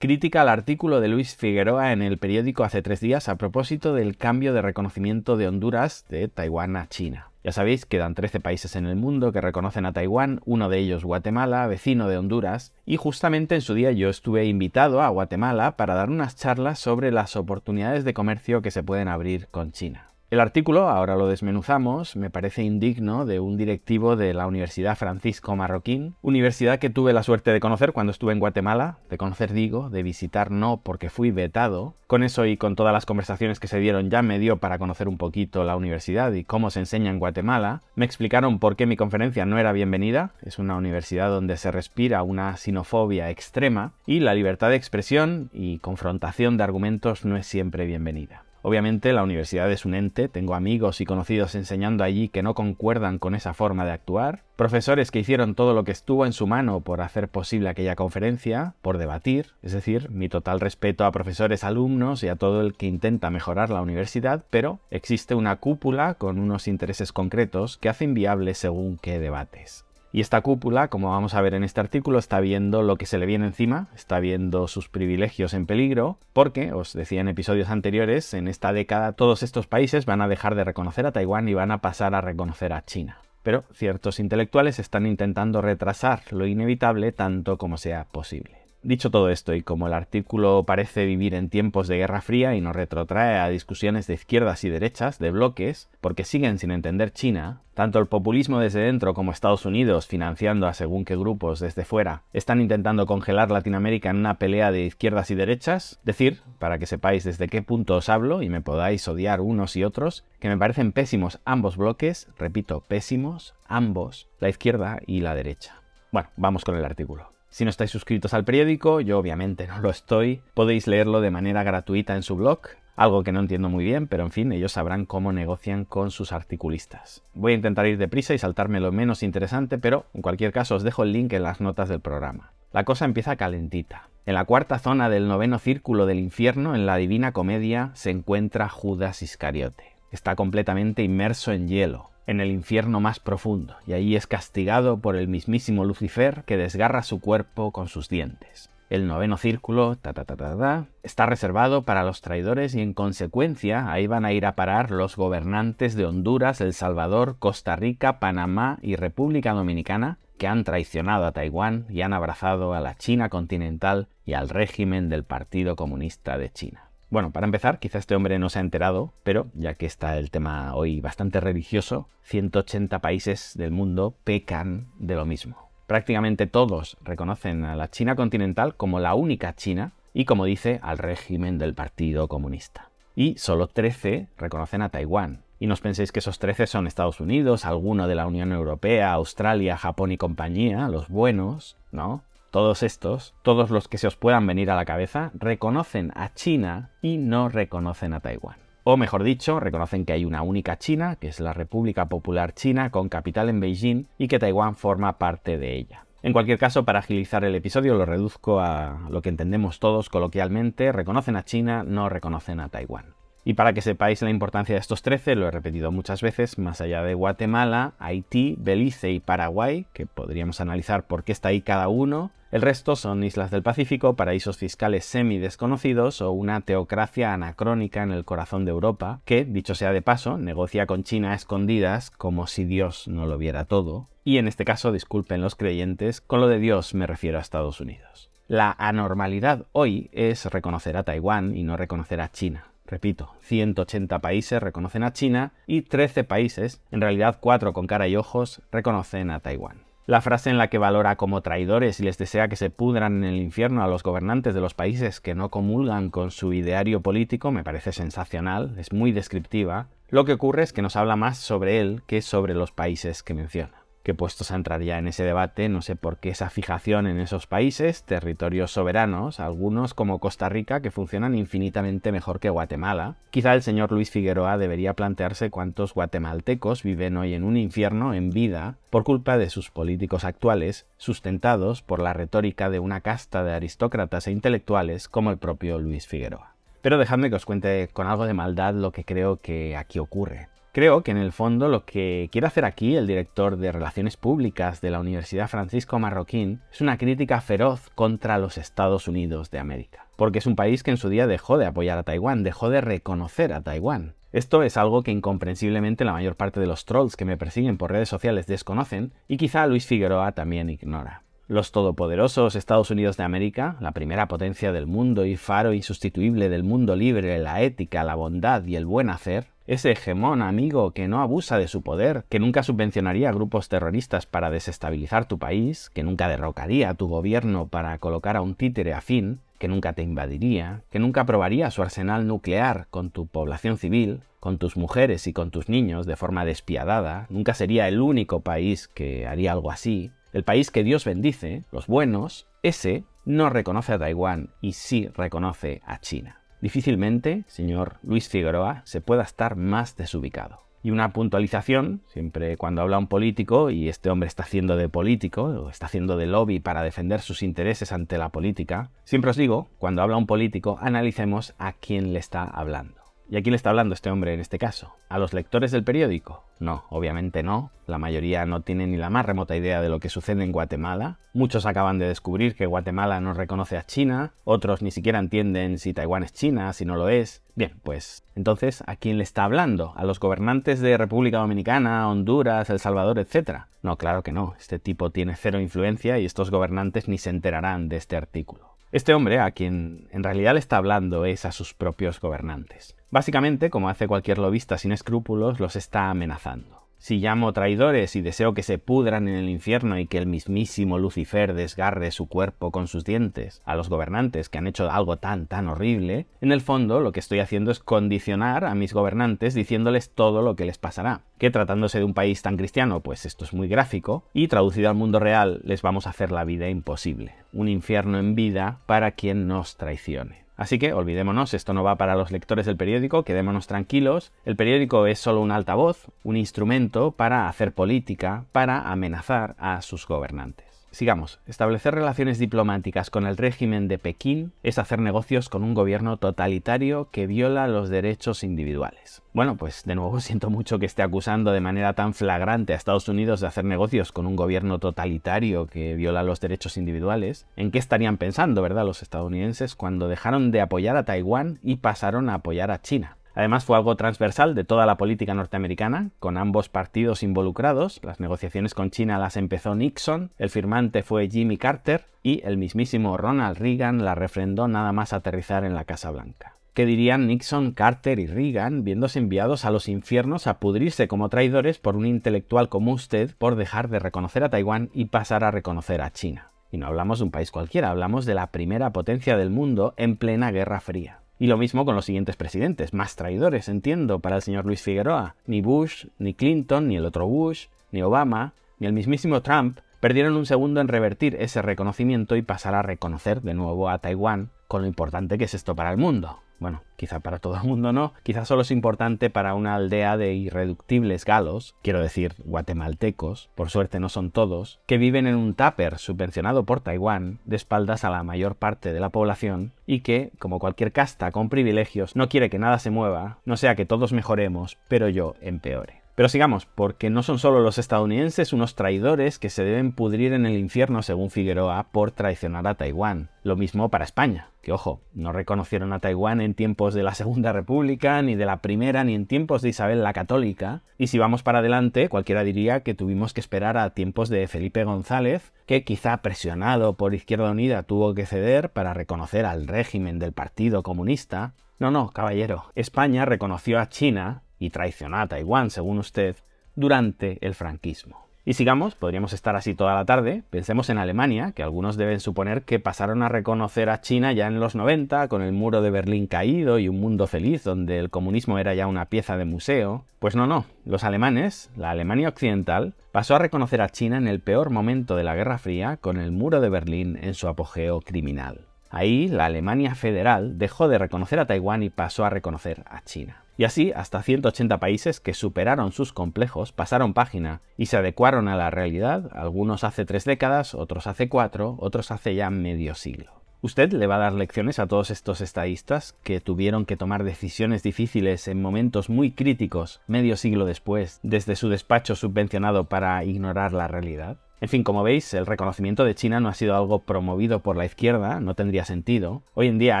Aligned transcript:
Crítica 0.00 0.42
al 0.42 0.48
artículo 0.48 1.00
de 1.00 1.08
Luis 1.08 1.34
Figueroa 1.34 1.90
en 1.92 2.02
el 2.02 2.18
periódico 2.18 2.62
hace 2.62 2.82
tres 2.82 3.00
días 3.00 3.28
a 3.28 3.34
propósito 3.34 3.94
del 3.94 4.16
cambio 4.16 4.54
de 4.54 4.62
reconocimiento 4.62 5.36
de 5.36 5.48
Honduras 5.48 6.04
de 6.08 6.28
Taiwán 6.28 6.76
a 6.76 6.88
China. 6.88 7.32
Ya 7.42 7.50
sabéis, 7.50 7.84
quedan 7.84 8.14
13 8.14 8.38
países 8.38 8.76
en 8.76 8.86
el 8.86 8.94
mundo 8.94 9.32
que 9.32 9.40
reconocen 9.40 9.86
a 9.86 9.92
Taiwán, 9.92 10.40
uno 10.44 10.68
de 10.68 10.78
ellos 10.78 11.02
Guatemala, 11.02 11.66
vecino 11.66 12.06
de 12.06 12.16
Honduras, 12.16 12.72
y 12.86 12.96
justamente 12.96 13.56
en 13.56 13.60
su 13.60 13.74
día 13.74 13.90
yo 13.90 14.08
estuve 14.08 14.44
invitado 14.44 15.02
a 15.02 15.08
Guatemala 15.08 15.76
para 15.76 15.96
dar 15.96 16.10
unas 16.10 16.36
charlas 16.36 16.78
sobre 16.78 17.10
las 17.10 17.34
oportunidades 17.34 18.04
de 18.04 18.14
comercio 18.14 18.62
que 18.62 18.70
se 18.70 18.84
pueden 18.84 19.08
abrir 19.08 19.48
con 19.48 19.72
China. 19.72 20.12
El 20.30 20.40
artículo, 20.40 20.90
ahora 20.90 21.16
lo 21.16 21.26
desmenuzamos, 21.26 22.14
me 22.14 22.28
parece 22.28 22.62
indigno 22.62 23.24
de 23.24 23.40
un 23.40 23.56
directivo 23.56 24.14
de 24.14 24.34
la 24.34 24.46
Universidad 24.46 24.94
Francisco 24.94 25.56
Marroquín, 25.56 26.16
universidad 26.20 26.78
que 26.78 26.90
tuve 26.90 27.14
la 27.14 27.22
suerte 27.22 27.50
de 27.50 27.60
conocer 27.60 27.94
cuando 27.94 28.10
estuve 28.10 28.34
en 28.34 28.38
Guatemala, 28.38 28.98
de 29.08 29.16
conocer 29.16 29.54
digo, 29.54 29.88
de 29.88 30.02
visitar 30.02 30.50
no 30.50 30.82
porque 30.84 31.08
fui 31.08 31.30
vetado. 31.30 31.94
Con 32.06 32.22
eso 32.22 32.44
y 32.44 32.58
con 32.58 32.76
todas 32.76 32.92
las 32.92 33.06
conversaciones 33.06 33.58
que 33.58 33.68
se 33.68 33.78
dieron 33.78 34.10
ya 34.10 34.20
me 34.20 34.38
dio 34.38 34.58
para 34.58 34.78
conocer 34.78 35.08
un 35.08 35.16
poquito 35.16 35.64
la 35.64 35.76
universidad 35.76 36.30
y 36.34 36.44
cómo 36.44 36.68
se 36.68 36.80
enseña 36.80 37.10
en 37.10 37.20
Guatemala. 37.20 37.80
Me 37.94 38.04
explicaron 38.04 38.58
por 38.58 38.76
qué 38.76 38.84
mi 38.84 38.96
conferencia 38.96 39.46
no 39.46 39.56
era 39.58 39.72
bienvenida, 39.72 40.32
es 40.42 40.58
una 40.58 40.76
universidad 40.76 41.30
donde 41.30 41.56
se 41.56 41.70
respira 41.70 42.22
una 42.22 42.58
sinofobia 42.58 43.30
extrema 43.30 43.94
y 44.04 44.20
la 44.20 44.34
libertad 44.34 44.68
de 44.68 44.76
expresión 44.76 45.48
y 45.54 45.78
confrontación 45.78 46.58
de 46.58 46.64
argumentos 46.64 47.24
no 47.24 47.38
es 47.38 47.46
siempre 47.46 47.86
bienvenida. 47.86 48.44
Obviamente 48.62 49.12
la 49.12 49.22
universidad 49.22 49.70
es 49.70 49.84
un 49.84 49.94
ente, 49.94 50.28
tengo 50.28 50.54
amigos 50.54 51.00
y 51.00 51.04
conocidos 51.04 51.54
enseñando 51.54 52.04
allí 52.04 52.28
que 52.28 52.42
no 52.42 52.54
concuerdan 52.54 53.18
con 53.18 53.34
esa 53.34 53.54
forma 53.54 53.84
de 53.84 53.92
actuar, 53.92 54.42
profesores 54.56 55.10
que 55.10 55.20
hicieron 55.20 55.54
todo 55.54 55.74
lo 55.74 55.84
que 55.84 55.92
estuvo 55.92 56.26
en 56.26 56.32
su 56.32 56.46
mano 56.46 56.80
por 56.80 57.00
hacer 57.00 57.28
posible 57.28 57.68
aquella 57.68 57.94
conferencia, 57.94 58.74
por 58.82 58.98
debatir, 58.98 59.52
es 59.62 59.72
decir, 59.72 60.10
mi 60.10 60.28
total 60.28 60.60
respeto 60.60 61.04
a 61.04 61.12
profesores, 61.12 61.62
alumnos 61.64 62.22
y 62.24 62.28
a 62.28 62.36
todo 62.36 62.60
el 62.60 62.74
que 62.74 62.86
intenta 62.86 63.30
mejorar 63.30 63.70
la 63.70 63.82
universidad, 63.82 64.44
pero 64.50 64.80
existe 64.90 65.34
una 65.34 65.56
cúpula 65.56 66.14
con 66.14 66.38
unos 66.38 66.66
intereses 66.66 67.12
concretos 67.12 67.78
que 67.78 67.88
hacen 67.88 68.14
viable 68.14 68.54
según 68.54 68.98
qué 68.98 69.20
debates. 69.20 69.87
Y 70.10 70.20
esta 70.20 70.40
cúpula, 70.40 70.88
como 70.88 71.10
vamos 71.10 71.34
a 71.34 71.40
ver 71.42 71.54
en 71.54 71.64
este 71.64 71.80
artículo, 71.80 72.18
está 72.18 72.40
viendo 72.40 72.82
lo 72.82 72.96
que 72.96 73.06
se 73.06 73.18
le 73.18 73.26
viene 73.26 73.46
encima, 73.46 73.88
está 73.94 74.20
viendo 74.20 74.66
sus 74.66 74.88
privilegios 74.88 75.52
en 75.52 75.66
peligro, 75.66 76.18
porque, 76.32 76.72
os 76.72 76.94
decía 76.94 77.20
en 77.20 77.28
episodios 77.28 77.68
anteriores, 77.68 78.32
en 78.32 78.48
esta 78.48 78.72
década 78.72 79.12
todos 79.12 79.42
estos 79.42 79.66
países 79.66 80.06
van 80.06 80.22
a 80.22 80.28
dejar 80.28 80.54
de 80.54 80.64
reconocer 80.64 81.06
a 81.06 81.12
Taiwán 81.12 81.48
y 81.48 81.54
van 81.54 81.70
a 81.70 81.82
pasar 81.82 82.14
a 82.14 82.22
reconocer 82.22 82.72
a 82.72 82.84
China. 82.84 83.18
Pero 83.42 83.64
ciertos 83.72 84.18
intelectuales 84.18 84.78
están 84.78 85.06
intentando 85.06 85.60
retrasar 85.60 86.22
lo 86.30 86.46
inevitable 86.46 87.12
tanto 87.12 87.58
como 87.58 87.76
sea 87.76 88.04
posible. 88.04 88.57
Dicho 88.82 89.10
todo 89.10 89.28
esto, 89.28 89.54
y 89.54 89.62
como 89.62 89.88
el 89.88 89.92
artículo 89.92 90.62
parece 90.64 91.04
vivir 91.04 91.34
en 91.34 91.50
tiempos 91.50 91.88
de 91.88 91.96
Guerra 91.96 92.20
Fría 92.20 92.54
y 92.54 92.60
nos 92.60 92.76
retrotrae 92.76 93.40
a 93.40 93.48
discusiones 93.48 94.06
de 94.06 94.14
izquierdas 94.14 94.62
y 94.62 94.68
derechas, 94.68 95.18
de 95.18 95.32
bloques, 95.32 95.90
porque 96.00 96.22
siguen 96.22 96.60
sin 96.60 96.70
entender 96.70 97.12
China, 97.12 97.62
tanto 97.74 97.98
el 97.98 98.06
populismo 98.06 98.60
desde 98.60 98.80
dentro 98.80 99.14
como 99.14 99.32
Estados 99.32 99.66
Unidos, 99.66 100.06
financiando 100.06 100.68
a 100.68 100.74
según 100.74 101.04
qué 101.04 101.16
grupos 101.16 101.58
desde 101.58 101.84
fuera, 101.84 102.22
están 102.32 102.60
intentando 102.60 103.06
congelar 103.06 103.50
Latinoamérica 103.50 104.10
en 104.10 104.18
una 104.18 104.38
pelea 104.38 104.70
de 104.70 104.84
izquierdas 104.84 105.32
y 105.32 105.34
derechas, 105.34 105.98
decir, 106.04 106.40
para 106.60 106.78
que 106.78 106.86
sepáis 106.86 107.24
desde 107.24 107.48
qué 107.48 107.62
punto 107.62 107.96
os 107.96 108.08
hablo 108.08 108.42
y 108.42 108.48
me 108.48 108.60
podáis 108.60 109.08
odiar 109.08 109.40
unos 109.40 109.76
y 109.76 109.82
otros, 109.82 110.24
que 110.38 110.48
me 110.48 110.56
parecen 110.56 110.92
pésimos 110.92 111.40
ambos 111.44 111.76
bloques, 111.76 112.28
repito, 112.38 112.84
pésimos, 112.86 113.56
ambos, 113.66 114.28
la 114.38 114.48
izquierda 114.48 115.00
y 115.04 115.20
la 115.20 115.34
derecha. 115.34 115.82
Bueno, 116.12 116.30
vamos 116.36 116.64
con 116.64 116.76
el 116.76 116.84
artículo. 116.84 117.37
Si 117.50 117.64
no 117.64 117.70
estáis 117.70 117.90
suscritos 117.90 118.34
al 118.34 118.44
periódico, 118.44 119.00
yo 119.00 119.18
obviamente 119.18 119.66
no 119.66 119.80
lo 119.80 119.90
estoy, 119.90 120.42
podéis 120.54 120.86
leerlo 120.86 121.20
de 121.20 121.30
manera 121.30 121.62
gratuita 121.62 122.14
en 122.14 122.22
su 122.22 122.36
blog, 122.36 122.60
algo 122.94 123.22
que 123.22 123.32
no 123.32 123.40
entiendo 123.40 123.68
muy 123.68 123.84
bien, 123.84 124.06
pero 124.06 124.24
en 124.24 124.32
fin, 124.32 124.52
ellos 124.52 124.72
sabrán 124.72 125.06
cómo 125.06 125.32
negocian 125.32 125.84
con 125.84 126.10
sus 126.10 126.32
articulistas. 126.32 127.22
Voy 127.32 127.52
a 127.52 127.54
intentar 127.54 127.86
ir 127.86 127.96
deprisa 127.96 128.34
y 128.34 128.38
saltarme 128.38 128.80
lo 128.80 128.92
menos 128.92 129.22
interesante, 129.22 129.78
pero 129.78 130.06
en 130.14 130.22
cualquier 130.22 130.52
caso 130.52 130.74
os 130.74 130.82
dejo 130.82 131.04
el 131.04 131.12
link 131.12 131.32
en 131.32 131.44
las 131.44 131.60
notas 131.60 131.88
del 131.88 132.00
programa. 132.00 132.52
La 132.72 132.84
cosa 132.84 133.04
empieza 133.04 133.36
calentita. 133.36 134.08
En 134.26 134.34
la 134.34 134.44
cuarta 134.44 134.78
zona 134.78 135.08
del 135.08 135.26
noveno 135.26 135.58
círculo 135.58 136.04
del 136.04 136.18
infierno, 136.18 136.74
en 136.74 136.84
la 136.84 136.96
Divina 136.96 137.32
Comedia, 137.32 137.92
se 137.94 138.10
encuentra 138.10 138.68
Judas 138.68 139.22
Iscariote. 139.22 139.96
Está 140.10 140.36
completamente 140.36 141.02
inmerso 141.02 141.52
en 141.52 141.68
hielo, 141.68 142.10
en 142.28 142.40
el 142.40 142.50
infierno 142.50 143.00
más 143.00 143.20
profundo, 143.20 143.74
y 143.86 143.94
ahí 143.94 144.14
es 144.14 144.26
castigado 144.26 144.98
por 144.98 145.16
el 145.16 145.28
mismísimo 145.28 145.86
Lucifer 145.86 146.44
que 146.44 146.58
desgarra 146.58 147.02
su 147.02 147.20
cuerpo 147.20 147.72
con 147.72 147.88
sus 147.88 148.10
dientes. 148.10 148.68
El 148.90 149.06
noveno 149.06 149.38
círculo, 149.38 149.96
ta, 149.96 150.12
ta, 150.12 150.24
ta, 150.24 150.86
está 151.02 151.24
reservado 151.24 151.82
para 151.82 152.04
los 152.04 152.20
traidores 152.20 152.74
y 152.74 152.82
en 152.82 152.92
consecuencia 152.92 153.90
ahí 153.90 154.06
van 154.06 154.26
a 154.26 154.32
ir 154.32 154.44
a 154.44 154.56
parar 154.56 154.90
los 154.90 155.16
gobernantes 155.16 155.94
de 155.94 156.04
Honduras, 156.04 156.60
El 156.60 156.74
Salvador, 156.74 157.36
Costa 157.38 157.76
Rica, 157.76 158.20
Panamá 158.20 158.78
y 158.82 158.96
República 158.96 159.52
Dominicana 159.52 160.18
que 160.36 160.46
han 160.46 160.64
traicionado 160.64 161.24
a 161.24 161.32
Taiwán 161.32 161.86
y 161.88 162.02
han 162.02 162.12
abrazado 162.12 162.74
a 162.74 162.80
la 162.80 162.94
China 162.94 163.30
continental 163.30 164.08
y 164.24 164.34
al 164.34 164.50
régimen 164.50 165.08
del 165.08 165.24
Partido 165.24 165.76
Comunista 165.76 166.36
de 166.36 166.50
China. 166.50 166.87
Bueno, 167.10 167.30
para 167.30 167.46
empezar, 167.46 167.78
quizá 167.78 167.98
este 167.98 168.14
hombre 168.14 168.38
no 168.38 168.50
se 168.50 168.58
ha 168.58 168.62
enterado, 168.62 169.14
pero 169.22 169.46
ya 169.54 169.74
que 169.74 169.86
está 169.86 170.18
el 170.18 170.30
tema 170.30 170.74
hoy 170.74 171.00
bastante 171.00 171.40
religioso, 171.40 172.06
180 172.24 172.98
países 172.98 173.52
del 173.56 173.70
mundo 173.70 174.14
pecan 174.24 174.88
de 174.98 175.14
lo 175.14 175.24
mismo. 175.24 175.70
Prácticamente 175.86 176.46
todos 176.46 176.98
reconocen 177.02 177.64
a 177.64 177.76
la 177.76 177.88
China 177.88 178.14
continental 178.14 178.76
como 178.76 179.00
la 179.00 179.14
única 179.14 179.54
China 179.54 179.92
y, 180.12 180.26
como 180.26 180.44
dice, 180.44 180.80
al 180.82 180.98
régimen 180.98 181.56
del 181.56 181.72
Partido 181.72 182.28
Comunista. 182.28 182.90
Y 183.16 183.38
solo 183.38 183.68
13 183.68 184.28
reconocen 184.36 184.82
a 184.82 184.90
Taiwán. 184.90 185.44
Y 185.58 185.66
no 185.66 185.72
os 185.72 185.80
penséis 185.80 186.12
que 186.12 186.18
esos 186.18 186.38
13 186.38 186.66
son 186.66 186.86
Estados 186.86 187.20
Unidos, 187.20 187.64
alguno 187.64 188.06
de 188.06 188.16
la 188.16 188.26
Unión 188.26 188.52
Europea, 188.52 189.12
Australia, 189.12 189.78
Japón 189.78 190.12
y 190.12 190.18
compañía, 190.18 190.88
los 190.88 191.08
buenos, 191.08 191.78
¿no? 191.90 192.22
Todos 192.50 192.82
estos, 192.82 193.34
todos 193.42 193.70
los 193.70 193.88
que 193.88 193.98
se 193.98 194.06
os 194.06 194.16
puedan 194.16 194.46
venir 194.46 194.70
a 194.70 194.76
la 194.76 194.86
cabeza, 194.86 195.30
reconocen 195.34 196.12
a 196.14 196.32
China 196.32 196.92
y 197.02 197.18
no 197.18 197.50
reconocen 197.50 198.14
a 198.14 198.20
Taiwán. 198.20 198.56
O 198.84 198.96
mejor 198.96 199.22
dicho, 199.22 199.60
reconocen 199.60 200.06
que 200.06 200.14
hay 200.14 200.24
una 200.24 200.40
única 200.40 200.78
China, 200.78 201.16
que 201.16 201.28
es 201.28 201.40
la 201.40 201.52
República 201.52 202.08
Popular 202.08 202.54
China, 202.54 202.90
con 202.90 203.10
capital 203.10 203.50
en 203.50 203.60
Beijing, 203.60 204.06
y 204.16 204.28
que 204.28 204.38
Taiwán 204.38 204.76
forma 204.76 205.18
parte 205.18 205.58
de 205.58 205.76
ella. 205.76 206.06
En 206.22 206.32
cualquier 206.32 206.58
caso, 206.58 206.86
para 206.86 207.00
agilizar 207.00 207.44
el 207.44 207.54
episodio 207.54 207.94
lo 207.94 208.06
reduzco 208.06 208.60
a 208.60 209.08
lo 209.10 209.20
que 209.20 209.28
entendemos 209.28 209.78
todos 209.78 210.08
coloquialmente, 210.08 210.90
reconocen 210.90 211.36
a 211.36 211.44
China, 211.44 211.84
no 211.84 212.08
reconocen 212.08 212.60
a 212.60 212.70
Taiwán. 212.70 213.17
Y 213.48 213.54
para 213.54 213.72
que 213.72 213.80
sepáis 213.80 214.20
la 214.20 214.28
importancia 214.28 214.74
de 214.74 214.80
estos 214.80 215.00
13, 215.00 215.34
lo 215.34 215.48
he 215.48 215.50
repetido 215.50 215.90
muchas 215.90 216.20
veces, 216.20 216.58
más 216.58 216.82
allá 216.82 217.02
de 217.02 217.14
Guatemala, 217.14 217.94
Haití, 217.98 218.56
Belice 218.58 219.10
y 219.10 219.20
Paraguay, 219.20 219.86
que 219.94 220.04
podríamos 220.04 220.60
analizar 220.60 221.06
por 221.06 221.24
qué 221.24 221.32
está 221.32 221.48
ahí 221.48 221.62
cada 221.62 221.88
uno, 221.88 222.30
el 222.52 222.60
resto 222.60 222.94
son 222.94 223.24
islas 223.24 223.50
del 223.50 223.62
Pacífico, 223.62 224.16
paraísos 224.16 224.58
fiscales 224.58 225.06
semi 225.06 225.38
desconocidos 225.38 226.20
o 226.20 226.30
una 226.30 226.60
teocracia 226.60 227.32
anacrónica 227.32 228.02
en 228.02 228.12
el 228.12 228.26
corazón 228.26 228.66
de 228.66 228.70
Europa, 228.72 229.22
que, 229.24 229.46
dicho 229.46 229.74
sea 229.74 229.94
de 229.94 230.02
paso, 230.02 230.36
negocia 230.36 230.84
con 230.84 231.02
China 231.02 231.32
a 231.32 231.34
escondidas 231.34 232.10
como 232.10 232.48
si 232.48 232.66
Dios 232.66 233.08
no 233.08 233.24
lo 233.24 233.38
viera 233.38 233.64
todo. 233.64 234.08
Y 234.24 234.36
en 234.36 234.46
este 234.46 234.66
caso, 234.66 234.92
disculpen 234.92 235.40
los 235.40 235.54
creyentes, 235.54 236.20
con 236.20 236.42
lo 236.42 236.48
de 236.48 236.58
Dios 236.58 236.92
me 236.92 237.06
refiero 237.06 237.38
a 237.38 237.40
Estados 237.40 237.80
Unidos. 237.80 238.28
La 238.46 238.76
anormalidad 238.78 239.64
hoy 239.72 240.10
es 240.12 240.44
reconocer 240.44 240.98
a 240.98 241.04
Taiwán 241.04 241.56
y 241.56 241.62
no 241.62 241.78
reconocer 241.78 242.20
a 242.20 242.30
China. 242.30 242.67
Repito, 242.88 243.34
180 243.42 244.18
países 244.20 244.62
reconocen 244.62 245.02
a 245.02 245.12
China 245.12 245.52
y 245.66 245.82
13 245.82 246.24
países, 246.24 246.80
en 246.90 247.02
realidad 247.02 247.36
4 247.38 247.74
con 247.74 247.86
cara 247.86 248.08
y 248.08 248.16
ojos, 248.16 248.62
reconocen 248.72 249.30
a 249.30 249.40
Taiwán. 249.40 249.84
La 250.06 250.22
frase 250.22 250.48
en 250.48 250.56
la 250.56 250.68
que 250.68 250.78
valora 250.78 251.16
como 251.16 251.42
traidores 251.42 252.00
y 252.00 252.02
les 252.02 252.16
desea 252.16 252.48
que 252.48 252.56
se 252.56 252.70
pudran 252.70 253.22
en 253.22 253.24
el 253.24 253.42
infierno 253.42 253.84
a 253.84 253.88
los 253.88 254.02
gobernantes 254.02 254.54
de 254.54 254.62
los 254.62 254.72
países 254.72 255.20
que 255.20 255.34
no 255.34 255.50
comulgan 255.50 256.08
con 256.08 256.30
su 256.30 256.54
ideario 256.54 257.02
político 257.02 257.52
me 257.52 257.62
parece 257.62 257.92
sensacional, 257.92 258.74
es 258.78 258.90
muy 258.90 259.12
descriptiva. 259.12 259.88
Lo 260.08 260.24
que 260.24 260.32
ocurre 260.32 260.62
es 260.62 260.72
que 260.72 260.80
nos 260.80 260.96
habla 260.96 261.16
más 261.16 261.36
sobre 261.36 261.82
él 261.82 262.00
que 262.06 262.22
sobre 262.22 262.54
los 262.54 262.72
países 262.72 263.22
que 263.22 263.34
menciona 263.34 263.87
que 264.08 264.14
puestos 264.14 264.50
a 264.50 264.54
entrar 264.54 264.80
ya 264.80 264.96
en 264.96 265.06
ese 265.06 265.22
debate, 265.22 265.68
no 265.68 265.82
sé 265.82 265.94
por 265.94 266.16
qué 266.16 266.30
esa 266.30 266.48
fijación 266.48 267.06
en 267.06 267.20
esos 267.20 267.46
países, 267.46 268.04
territorios 268.04 268.70
soberanos, 268.72 269.38
algunos 269.38 269.92
como 269.92 270.18
Costa 270.18 270.48
Rica, 270.48 270.80
que 270.80 270.90
funcionan 270.90 271.34
infinitamente 271.34 272.10
mejor 272.10 272.40
que 272.40 272.48
Guatemala. 272.48 273.16
Quizá 273.28 273.52
el 273.52 273.60
señor 273.60 273.92
Luis 273.92 274.10
Figueroa 274.10 274.56
debería 274.56 274.94
plantearse 274.94 275.50
cuántos 275.50 275.92
guatemaltecos 275.92 276.84
viven 276.84 277.18
hoy 277.18 277.34
en 277.34 277.44
un 277.44 277.58
infierno 277.58 278.14
en 278.14 278.30
vida 278.30 278.78
por 278.88 279.04
culpa 279.04 279.36
de 279.36 279.50
sus 279.50 279.70
políticos 279.70 280.24
actuales, 280.24 280.86
sustentados 280.96 281.82
por 281.82 282.00
la 282.00 282.14
retórica 282.14 282.70
de 282.70 282.78
una 282.78 283.02
casta 283.02 283.44
de 283.44 283.52
aristócratas 283.52 284.26
e 284.26 284.32
intelectuales 284.32 285.10
como 285.10 285.30
el 285.30 285.36
propio 285.36 285.78
Luis 285.78 286.06
Figueroa. 286.06 286.54
Pero 286.80 286.96
dejadme 286.96 287.28
que 287.28 287.36
os 287.36 287.44
cuente 287.44 287.90
con 287.92 288.06
algo 288.06 288.24
de 288.24 288.32
maldad 288.32 288.72
lo 288.72 288.90
que 288.90 289.04
creo 289.04 289.36
que 289.42 289.76
aquí 289.76 289.98
ocurre. 289.98 290.48
Creo 290.72 291.02
que 291.02 291.10
en 291.10 291.16
el 291.16 291.32
fondo 291.32 291.68
lo 291.68 291.84
que 291.84 292.28
quiere 292.30 292.46
hacer 292.46 292.64
aquí 292.64 292.94
el 292.94 293.06
director 293.06 293.56
de 293.56 293.72
Relaciones 293.72 294.18
Públicas 294.18 294.80
de 294.82 294.90
la 294.90 295.00
Universidad 295.00 295.48
Francisco 295.48 295.98
Marroquín 295.98 296.60
es 296.70 296.82
una 296.82 296.98
crítica 296.98 297.40
feroz 297.40 297.88
contra 297.94 298.38
los 298.38 298.58
Estados 298.58 299.08
Unidos 299.08 299.50
de 299.50 299.58
América, 299.58 300.06
porque 300.16 300.38
es 300.38 300.46
un 300.46 300.56
país 300.56 300.82
que 300.82 300.90
en 300.90 300.98
su 300.98 301.08
día 301.08 301.26
dejó 301.26 301.56
de 301.56 301.66
apoyar 301.66 301.96
a 301.96 302.02
Taiwán, 302.02 302.42
dejó 302.42 302.68
de 302.68 302.82
reconocer 302.82 303.54
a 303.54 303.62
Taiwán. 303.62 304.14
Esto 304.30 304.62
es 304.62 304.76
algo 304.76 305.02
que 305.02 305.10
incomprensiblemente 305.10 306.04
la 306.04 306.12
mayor 306.12 306.36
parte 306.36 306.60
de 306.60 306.66
los 306.66 306.84
trolls 306.84 307.16
que 307.16 307.24
me 307.24 307.38
persiguen 307.38 307.78
por 307.78 307.90
redes 307.90 308.10
sociales 308.10 308.46
desconocen 308.46 309.14
y 309.26 309.38
quizá 309.38 309.66
Luis 309.66 309.86
Figueroa 309.86 310.32
también 310.32 310.68
ignora. 310.68 311.22
Los 311.46 311.72
todopoderosos 311.72 312.56
Estados 312.56 312.90
Unidos 312.90 313.16
de 313.16 313.24
América, 313.24 313.78
la 313.80 313.92
primera 313.92 314.28
potencia 314.28 314.70
del 314.70 314.86
mundo 314.86 315.24
y 315.24 315.36
faro 315.36 315.72
insustituible 315.72 316.50
del 316.50 316.62
mundo 316.62 316.94
libre, 316.94 317.38
la 317.38 317.62
ética, 317.62 318.04
la 318.04 318.16
bondad 318.16 318.66
y 318.66 318.76
el 318.76 318.84
buen 318.84 319.08
hacer, 319.08 319.46
ese 319.68 319.92
hegemón 319.92 320.40
amigo 320.40 320.92
que 320.92 321.08
no 321.08 321.20
abusa 321.20 321.58
de 321.58 321.68
su 321.68 321.82
poder, 321.82 322.24
que 322.30 322.38
nunca 322.38 322.62
subvencionaría 322.62 323.28
a 323.28 323.32
grupos 323.32 323.68
terroristas 323.68 324.24
para 324.24 324.50
desestabilizar 324.50 325.28
tu 325.28 325.38
país, 325.38 325.90
que 325.90 326.02
nunca 326.02 326.26
derrocaría 326.26 326.88
a 326.88 326.94
tu 326.94 327.06
gobierno 327.06 327.68
para 327.68 327.96
colocar 327.98 328.36
a 328.36 328.40
un 328.40 328.54
títere 328.54 328.94
afín, 328.94 329.40
que 329.58 329.68
nunca 329.68 329.92
te 329.92 330.02
invadiría, 330.02 330.80
que 330.90 330.98
nunca 330.98 331.26
probaría 331.26 331.70
su 331.70 331.82
arsenal 331.82 332.26
nuclear 332.26 332.86
con 332.90 333.10
tu 333.10 333.26
población 333.26 333.76
civil, 333.76 334.22
con 334.40 334.56
tus 334.56 334.78
mujeres 334.78 335.26
y 335.26 335.34
con 335.34 335.50
tus 335.50 335.68
niños 335.68 336.06
de 336.06 336.16
forma 336.16 336.46
despiadada, 336.46 337.26
nunca 337.28 337.52
sería 337.52 337.88
el 337.88 338.00
único 338.00 338.40
país 338.40 338.88
que 338.88 339.26
haría 339.26 339.52
algo 339.52 339.70
así, 339.70 340.10
el 340.32 340.44
país 340.44 340.70
que 340.70 340.82
Dios 340.82 341.04
bendice, 341.04 341.64
los 341.72 341.86
buenos, 341.88 342.46
ese 342.62 343.04
no 343.26 343.50
reconoce 343.50 343.92
a 343.92 343.98
Taiwán 343.98 344.48
y 344.62 344.72
sí 344.72 345.08
reconoce 345.14 345.82
a 345.84 346.00
China. 346.00 346.40
Difícilmente, 346.60 347.44
señor 347.46 347.96
Luis 348.02 348.28
Figueroa, 348.28 348.82
se 348.84 349.00
pueda 349.00 349.22
estar 349.22 349.56
más 349.56 349.96
desubicado. 349.96 350.62
Y 350.82 350.90
una 350.90 351.12
puntualización, 351.12 352.02
siempre 352.06 352.56
cuando 352.56 352.82
habla 352.82 352.98
un 352.98 353.08
político 353.08 353.70
y 353.70 353.88
este 353.88 354.10
hombre 354.10 354.28
está 354.28 354.44
haciendo 354.44 354.76
de 354.76 354.88
político 354.88 355.42
o 355.44 355.70
está 355.70 355.86
haciendo 355.86 356.16
de 356.16 356.26
lobby 356.26 356.60
para 356.60 356.82
defender 356.82 357.20
sus 357.20 357.42
intereses 357.42 357.92
ante 357.92 358.18
la 358.18 358.30
política, 358.30 358.90
siempre 359.04 359.30
os 359.30 359.36
digo, 359.36 359.68
cuando 359.78 360.02
habla 360.02 360.16
un 360.16 360.26
político, 360.26 360.78
analicemos 360.80 361.54
a 361.58 361.72
quién 361.72 362.12
le 362.12 362.20
está 362.20 362.44
hablando. 362.44 363.07
¿Y 363.30 363.36
a 363.36 363.42
quién 363.42 363.50
le 363.50 363.56
está 363.56 363.68
hablando 363.68 363.94
este 363.94 364.10
hombre 364.10 364.32
en 364.32 364.40
este 364.40 364.58
caso? 364.58 364.94
¿A 365.10 365.18
los 365.18 365.34
lectores 365.34 365.70
del 365.70 365.84
periódico? 365.84 366.44
No, 366.60 366.84
obviamente 366.88 367.42
no. 367.42 367.70
La 367.86 367.98
mayoría 367.98 368.46
no 368.46 368.62
tiene 368.62 368.86
ni 368.86 368.96
la 368.96 369.10
más 369.10 369.26
remota 369.26 369.54
idea 369.54 369.82
de 369.82 369.90
lo 369.90 370.00
que 370.00 370.08
sucede 370.08 370.44
en 370.44 370.52
Guatemala. 370.52 371.18
Muchos 371.34 371.66
acaban 371.66 371.98
de 371.98 372.08
descubrir 372.08 372.56
que 372.56 372.64
Guatemala 372.64 373.20
no 373.20 373.34
reconoce 373.34 373.76
a 373.76 373.84
China. 373.84 374.32
Otros 374.44 374.80
ni 374.80 374.90
siquiera 374.90 375.18
entienden 375.18 375.78
si 375.78 375.92
Taiwán 375.92 376.22
es 376.22 376.32
China, 376.32 376.72
si 376.72 376.86
no 376.86 376.96
lo 376.96 377.10
es. 377.10 377.42
Bien, 377.54 377.78
pues 377.82 378.24
entonces, 378.34 378.82
¿a 378.86 378.96
quién 378.96 379.18
le 379.18 379.24
está 379.24 379.44
hablando? 379.44 379.92
¿A 379.96 380.06
los 380.06 380.20
gobernantes 380.20 380.80
de 380.80 380.96
República 380.96 381.36
Dominicana, 381.36 382.08
Honduras, 382.08 382.70
El 382.70 382.78
Salvador, 382.78 383.18
etcétera? 383.18 383.68
No, 383.82 383.98
claro 383.98 384.22
que 384.22 384.32
no. 384.32 384.54
Este 384.58 384.78
tipo 384.78 385.10
tiene 385.10 385.36
cero 385.36 385.60
influencia 385.60 386.18
y 386.18 386.24
estos 386.24 386.50
gobernantes 386.50 387.08
ni 387.08 387.18
se 387.18 387.28
enterarán 387.28 387.90
de 387.90 387.98
este 387.98 388.16
artículo. 388.16 388.67
Este 388.90 389.12
hombre, 389.12 389.38
a 389.38 389.50
quien 389.50 390.08
en 390.12 390.22
realidad 390.22 390.54
le 390.54 390.60
está 390.60 390.78
hablando, 390.78 391.26
es 391.26 391.44
a 391.44 391.52
sus 391.52 391.74
propios 391.74 392.20
gobernantes. 392.20 392.96
Básicamente, 393.10 393.68
como 393.68 393.90
hace 393.90 394.08
cualquier 394.08 394.38
lobista 394.38 394.78
sin 394.78 394.92
escrúpulos, 394.92 395.60
los 395.60 395.76
está 395.76 396.08
amenazando. 396.08 396.77
Si 396.98 397.18
llamo 397.18 397.52
traidores 397.52 398.16
y 398.16 398.22
deseo 398.22 398.54
que 398.54 398.64
se 398.64 398.78
pudran 398.78 399.28
en 399.28 399.36
el 399.36 399.48
infierno 399.48 399.98
y 399.98 400.06
que 400.06 400.18
el 400.18 400.26
mismísimo 400.26 400.98
Lucifer 400.98 401.54
desgarre 401.54 402.10
su 402.10 402.26
cuerpo 402.26 402.72
con 402.72 402.88
sus 402.88 403.04
dientes 403.04 403.62
a 403.64 403.76
los 403.76 403.88
gobernantes 403.88 404.48
que 404.48 404.58
han 404.58 404.66
hecho 404.66 404.90
algo 404.90 405.16
tan 405.16 405.46
tan 405.46 405.68
horrible, 405.68 406.26
en 406.40 406.50
el 406.50 406.60
fondo 406.60 407.00
lo 407.00 407.12
que 407.12 407.20
estoy 407.20 407.38
haciendo 407.38 407.70
es 407.70 407.78
condicionar 407.78 408.64
a 408.64 408.74
mis 408.74 408.92
gobernantes 408.92 409.54
diciéndoles 409.54 410.10
todo 410.10 410.42
lo 410.42 410.56
que 410.56 410.64
les 410.64 410.78
pasará. 410.78 411.22
Que 411.38 411.50
tratándose 411.50 411.98
de 411.98 412.04
un 412.04 412.14
país 412.14 412.42
tan 412.42 412.56
cristiano, 412.56 413.00
pues 413.00 413.26
esto 413.26 413.44
es 413.44 413.52
muy 413.52 413.68
gráfico, 413.68 414.24
y 414.34 414.48
traducido 414.48 414.88
al 414.88 414.96
mundo 414.96 415.20
real 415.20 415.60
les 415.64 415.82
vamos 415.82 416.06
a 416.06 416.10
hacer 416.10 416.32
la 416.32 416.44
vida 416.44 416.68
imposible. 416.68 417.34
Un 417.52 417.68
infierno 417.68 418.18
en 418.18 418.34
vida 418.34 418.80
para 418.86 419.12
quien 419.12 419.46
nos 419.46 419.76
traicione. 419.76 420.47
Así 420.58 420.80
que 420.80 420.92
olvidémonos, 420.92 421.54
esto 421.54 421.72
no 421.72 421.84
va 421.84 421.96
para 421.96 422.16
los 422.16 422.32
lectores 422.32 422.66
del 422.66 422.76
periódico, 422.76 423.22
quedémonos 423.22 423.68
tranquilos. 423.68 424.32
El 424.44 424.56
periódico 424.56 425.06
es 425.06 425.20
solo 425.20 425.40
un 425.40 425.52
altavoz, 425.52 426.06
un 426.24 426.36
instrumento 426.36 427.12
para 427.12 427.48
hacer 427.48 427.72
política, 427.72 428.44
para 428.50 428.90
amenazar 428.90 429.54
a 429.58 429.80
sus 429.82 430.06
gobernantes. 430.06 430.67
Sigamos. 430.90 431.38
Establecer 431.46 431.94
relaciones 431.94 432.38
diplomáticas 432.38 433.10
con 433.10 433.26
el 433.26 433.36
régimen 433.36 433.88
de 433.88 433.98
Pekín 433.98 434.52
es 434.62 434.78
hacer 434.78 435.00
negocios 435.00 435.50
con 435.50 435.62
un 435.62 435.74
gobierno 435.74 436.16
totalitario 436.16 437.10
que 437.10 437.26
viola 437.26 437.68
los 437.68 437.90
derechos 437.90 438.42
individuales. 438.42 439.22
Bueno, 439.34 439.56
pues 439.56 439.84
de 439.84 439.94
nuevo 439.94 440.18
siento 440.20 440.48
mucho 440.48 440.78
que 440.78 440.86
esté 440.86 441.02
acusando 441.02 441.52
de 441.52 441.60
manera 441.60 441.92
tan 441.92 442.14
flagrante 442.14 442.72
a 442.72 442.76
Estados 442.76 443.08
Unidos 443.08 443.40
de 443.40 443.48
hacer 443.48 443.64
negocios 443.66 444.12
con 444.12 444.26
un 444.26 444.34
gobierno 444.34 444.78
totalitario 444.78 445.66
que 445.66 445.94
viola 445.94 446.22
los 446.22 446.40
derechos 446.40 446.78
individuales. 446.78 447.46
¿En 447.56 447.70
qué 447.70 447.78
estarían 447.78 448.16
pensando, 448.16 448.62
verdad, 448.62 448.86
los 448.86 449.02
estadounidenses 449.02 449.76
cuando 449.76 450.08
dejaron 450.08 450.50
de 450.50 450.62
apoyar 450.62 450.96
a 450.96 451.04
Taiwán 451.04 451.58
y 451.62 451.76
pasaron 451.76 452.30
a 452.30 452.34
apoyar 452.34 452.70
a 452.70 452.80
China? 452.80 453.17
Además 453.38 453.64
fue 453.64 453.76
algo 453.76 453.94
transversal 453.94 454.56
de 454.56 454.64
toda 454.64 454.84
la 454.84 454.96
política 454.96 455.32
norteamericana, 455.32 456.10
con 456.18 456.36
ambos 456.36 456.68
partidos 456.68 457.22
involucrados. 457.22 458.00
Las 458.02 458.18
negociaciones 458.18 458.74
con 458.74 458.90
China 458.90 459.16
las 459.16 459.36
empezó 459.36 459.76
Nixon, 459.76 460.32
el 460.38 460.50
firmante 460.50 461.04
fue 461.04 461.30
Jimmy 461.30 461.56
Carter 461.56 462.06
y 462.24 462.44
el 462.44 462.56
mismísimo 462.56 463.16
Ronald 463.16 463.56
Reagan 463.56 464.04
la 464.04 464.16
refrendó 464.16 464.66
nada 464.66 464.90
más 464.90 465.12
aterrizar 465.12 465.62
en 465.62 465.76
la 465.76 465.84
Casa 465.84 466.10
Blanca. 466.10 466.56
¿Qué 466.74 466.84
dirían 466.84 467.28
Nixon, 467.28 467.70
Carter 467.70 468.18
y 468.18 468.26
Reagan 468.26 468.82
viéndose 468.82 469.20
enviados 469.20 469.64
a 469.64 469.70
los 469.70 469.88
infiernos 469.88 470.48
a 470.48 470.58
pudrirse 470.58 471.06
como 471.06 471.28
traidores 471.28 471.78
por 471.78 471.94
un 471.94 472.06
intelectual 472.06 472.68
como 472.68 472.90
usted 472.90 473.36
por 473.38 473.54
dejar 473.54 473.88
de 473.88 474.00
reconocer 474.00 474.42
a 474.42 474.48
Taiwán 474.48 474.90
y 474.92 475.04
pasar 475.04 475.44
a 475.44 475.52
reconocer 475.52 476.02
a 476.02 476.10
China? 476.10 476.50
Y 476.72 476.78
no 476.78 476.88
hablamos 476.88 477.20
de 477.20 477.26
un 477.26 477.30
país 477.30 477.52
cualquiera, 477.52 477.90
hablamos 477.90 478.26
de 478.26 478.34
la 478.34 478.48
primera 478.48 478.92
potencia 478.92 479.36
del 479.36 479.50
mundo 479.50 479.94
en 479.96 480.16
plena 480.16 480.50
Guerra 480.50 480.80
Fría. 480.80 481.20
Y 481.38 481.46
lo 481.46 481.56
mismo 481.56 481.84
con 481.84 481.94
los 481.94 482.04
siguientes 482.04 482.36
presidentes, 482.36 482.92
más 482.92 483.14
traidores, 483.16 483.68
entiendo, 483.68 484.18
para 484.18 484.36
el 484.36 484.42
señor 484.42 484.66
Luis 484.66 484.82
Figueroa. 484.82 485.36
Ni 485.46 485.60
Bush, 485.60 486.06
ni 486.18 486.34
Clinton, 486.34 486.88
ni 486.88 486.96
el 486.96 487.04
otro 487.04 487.26
Bush, 487.28 487.66
ni 487.92 488.02
Obama, 488.02 488.54
ni 488.78 488.86
el 488.86 488.92
mismísimo 488.92 489.42
Trump 489.42 489.78
perdieron 490.00 490.36
un 490.36 490.46
segundo 490.46 490.80
en 490.80 490.88
revertir 490.88 491.36
ese 491.40 491.62
reconocimiento 491.62 492.36
y 492.36 492.42
pasar 492.42 492.74
a 492.74 492.82
reconocer 492.82 493.42
de 493.42 493.54
nuevo 493.54 493.88
a 493.88 493.98
Taiwán 493.98 494.50
con 494.68 494.82
lo 494.82 494.88
importante 494.88 495.38
que 495.38 495.44
es 495.44 495.54
esto 495.54 495.74
para 495.74 495.90
el 495.90 495.96
mundo. 495.96 496.40
Bueno, 496.58 496.82
quizá 496.96 497.20
para 497.20 497.38
todo 497.38 497.56
el 497.56 497.62
mundo 497.62 497.92
no, 497.92 498.12
quizá 498.24 498.44
solo 498.44 498.62
es 498.62 498.70
importante 498.70 499.30
para 499.30 499.54
una 499.54 499.76
aldea 499.76 500.16
de 500.16 500.34
irreductibles 500.34 501.24
galos, 501.24 501.76
quiero 501.82 502.00
decir 502.00 502.34
guatemaltecos, 502.38 503.48
por 503.54 503.70
suerte 503.70 504.00
no 504.00 504.08
son 504.08 504.32
todos, 504.32 504.80
que 504.86 504.98
viven 504.98 505.26
en 505.28 505.36
un 505.36 505.54
tupper 505.54 505.98
subvencionado 505.98 506.64
por 506.64 506.80
Taiwán, 506.80 507.38
de 507.44 507.56
espaldas 507.56 508.04
a 508.04 508.10
la 508.10 508.24
mayor 508.24 508.56
parte 508.56 508.92
de 508.92 509.00
la 509.00 509.10
población, 509.10 509.72
y 509.86 510.00
que, 510.00 510.32
como 510.38 510.58
cualquier 510.58 510.92
casta 510.92 511.30
con 511.30 511.48
privilegios, 511.48 512.16
no 512.16 512.28
quiere 512.28 512.50
que 512.50 512.58
nada 512.58 512.78
se 512.80 512.90
mueva, 512.90 513.38
no 513.44 513.56
sea 513.56 513.76
que 513.76 513.86
todos 513.86 514.12
mejoremos, 514.12 514.78
pero 514.88 515.08
yo 515.08 515.36
empeore. 515.40 516.07
Pero 516.18 516.28
sigamos, 516.28 516.66
porque 516.66 517.10
no 517.10 517.22
son 517.22 517.38
solo 517.38 517.60
los 517.60 517.78
estadounidenses 517.78 518.52
unos 518.52 518.74
traidores 518.74 519.38
que 519.38 519.50
se 519.50 519.62
deben 519.62 519.92
pudrir 519.92 520.32
en 520.32 520.46
el 520.46 520.58
infierno, 520.58 521.02
según 521.02 521.30
Figueroa, 521.30 521.90
por 521.92 522.10
traicionar 522.10 522.66
a 522.66 522.74
Taiwán. 522.74 523.30
Lo 523.44 523.54
mismo 523.54 523.88
para 523.88 524.04
España, 524.04 524.48
que 524.60 524.72
ojo, 524.72 525.00
no 525.14 525.30
reconocieron 525.30 525.92
a 525.92 526.00
Taiwán 526.00 526.40
en 526.40 526.54
tiempos 526.54 526.92
de 526.94 527.04
la 527.04 527.14
Segunda 527.14 527.52
República, 527.52 528.20
ni 528.20 528.34
de 528.34 528.46
la 528.46 528.56
Primera, 528.56 529.04
ni 529.04 529.14
en 529.14 529.26
tiempos 529.26 529.62
de 529.62 529.68
Isabel 529.68 530.02
la 530.02 530.12
Católica. 530.12 530.82
Y 530.98 531.06
si 531.06 531.18
vamos 531.18 531.44
para 531.44 531.60
adelante, 531.60 532.08
cualquiera 532.08 532.42
diría 532.42 532.80
que 532.80 532.94
tuvimos 532.94 533.32
que 533.32 533.40
esperar 533.40 533.78
a 533.78 533.90
tiempos 533.90 534.28
de 534.28 534.48
Felipe 534.48 534.82
González, 534.82 535.52
que 535.66 535.84
quizá 535.84 536.16
presionado 536.16 536.94
por 536.94 537.14
Izquierda 537.14 537.52
Unida 537.52 537.84
tuvo 537.84 538.14
que 538.14 538.26
ceder 538.26 538.70
para 538.70 538.92
reconocer 538.92 539.46
al 539.46 539.68
régimen 539.68 540.18
del 540.18 540.32
Partido 540.32 540.82
Comunista. 540.82 541.54
No, 541.78 541.92
no, 541.92 542.10
caballero. 542.10 542.64
España 542.74 543.24
reconoció 543.24 543.78
a 543.78 543.88
China 543.88 544.42
y 544.58 544.70
traicionó 544.70 545.18
a 545.18 545.26
Taiwán, 545.26 545.70
según 545.70 545.98
usted, 545.98 546.36
durante 546.74 547.38
el 547.40 547.54
franquismo. 547.54 548.28
Y 548.48 548.54
sigamos, 548.54 548.94
podríamos 548.94 549.34
estar 549.34 549.56
así 549.56 549.74
toda 549.74 549.94
la 549.94 550.06
tarde. 550.06 550.42
Pensemos 550.48 550.88
en 550.88 550.96
Alemania, 550.96 551.52
que 551.52 551.62
algunos 551.62 551.98
deben 551.98 552.18
suponer 552.18 552.62
que 552.62 552.78
pasaron 552.78 553.22
a 553.22 553.28
reconocer 553.28 553.90
a 553.90 554.00
China 554.00 554.32
ya 554.32 554.46
en 554.46 554.58
los 554.58 554.74
90, 554.74 555.28
con 555.28 555.42
el 555.42 555.52
muro 555.52 555.82
de 555.82 555.90
Berlín 555.90 556.26
caído 556.26 556.78
y 556.78 556.88
un 556.88 556.98
mundo 556.98 557.26
feliz 557.26 557.62
donde 557.62 557.98
el 557.98 558.08
comunismo 558.08 558.58
era 558.58 558.72
ya 558.72 558.86
una 558.86 559.04
pieza 559.10 559.36
de 559.36 559.44
museo. 559.44 560.06
Pues 560.18 560.34
no, 560.34 560.46
no. 560.46 560.64
Los 560.86 561.04
alemanes, 561.04 561.70
la 561.76 561.90
Alemania 561.90 562.30
occidental, 562.30 562.94
pasó 563.12 563.36
a 563.36 563.38
reconocer 563.38 563.82
a 563.82 563.90
China 563.90 564.16
en 564.16 564.28
el 564.28 564.40
peor 564.40 564.70
momento 564.70 565.14
de 565.14 565.24
la 565.24 565.34
Guerra 565.34 565.58
Fría, 565.58 565.98
con 565.98 566.16
el 566.16 566.30
muro 566.30 566.62
de 566.62 566.70
Berlín 566.70 567.18
en 567.20 567.34
su 567.34 567.48
apogeo 567.48 568.00
criminal. 568.00 568.62
Ahí, 568.88 569.28
la 569.28 569.44
Alemania 569.44 569.94
federal 569.94 570.56
dejó 570.56 570.88
de 570.88 570.96
reconocer 570.96 571.38
a 571.38 571.46
Taiwán 571.46 571.82
y 571.82 571.90
pasó 571.90 572.24
a 572.24 572.30
reconocer 572.30 572.82
a 572.88 573.02
China. 573.02 573.42
Y 573.58 573.64
así, 573.64 573.92
hasta 573.94 574.22
180 574.22 574.78
países 574.78 575.18
que 575.18 575.34
superaron 575.34 575.90
sus 575.90 576.12
complejos 576.12 576.70
pasaron 576.70 577.12
página 577.12 577.60
y 577.76 577.86
se 577.86 577.96
adecuaron 577.96 578.46
a 578.46 578.56
la 578.56 578.70
realidad, 578.70 579.30
algunos 579.32 579.82
hace 579.82 580.04
tres 580.04 580.24
décadas, 580.24 580.76
otros 580.76 581.08
hace 581.08 581.28
cuatro, 581.28 581.76
otros 581.80 582.12
hace 582.12 582.36
ya 582.36 582.50
medio 582.50 582.94
siglo. 582.94 583.42
¿Usted 583.60 583.92
le 583.92 584.06
va 584.06 584.14
a 584.14 584.20
dar 584.20 584.34
lecciones 584.34 584.78
a 584.78 584.86
todos 584.86 585.10
estos 585.10 585.40
estadistas 585.40 586.12
que 586.22 586.40
tuvieron 586.40 586.86
que 586.86 586.96
tomar 586.96 587.24
decisiones 587.24 587.82
difíciles 587.82 588.46
en 588.46 588.62
momentos 588.62 589.10
muy 589.10 589.32
críticos 589.32 590.00
medio 590.06 590.36
siglo 590.36 590.64
después 590.64 591.18
desde 591.24 591.56
su 591.56 591.68
despacho 591.68 592.14
subvencionado 592.14 592.84
para 592.84 593.24
ignorar 593.24 593.72
la 593.72 593.88
realidad? 593.88 594.38
En 594.60 594.68
fin, 594.68 594.82
como 594.82 595.04
veis, 595.04 595.34
el 595.34 595.46
reconocimiento 595.46 596.04
de 596.04 596.16
China 596.16 596.40
no 596.40 596.48
ha 596.48 596.54
sido 596.54 596.74
algo 596.74 596.98
promovido 596.98 597.60
por 597.60 597.76
la 597.76 597.84
izquierda, 597.84 598.40
no 598.40 598.54
tendría 598.54 598.84
sentido. 598.84 599.42
Hoy 599.54 599.68
en 599.68 599.78
día 599.78 600.00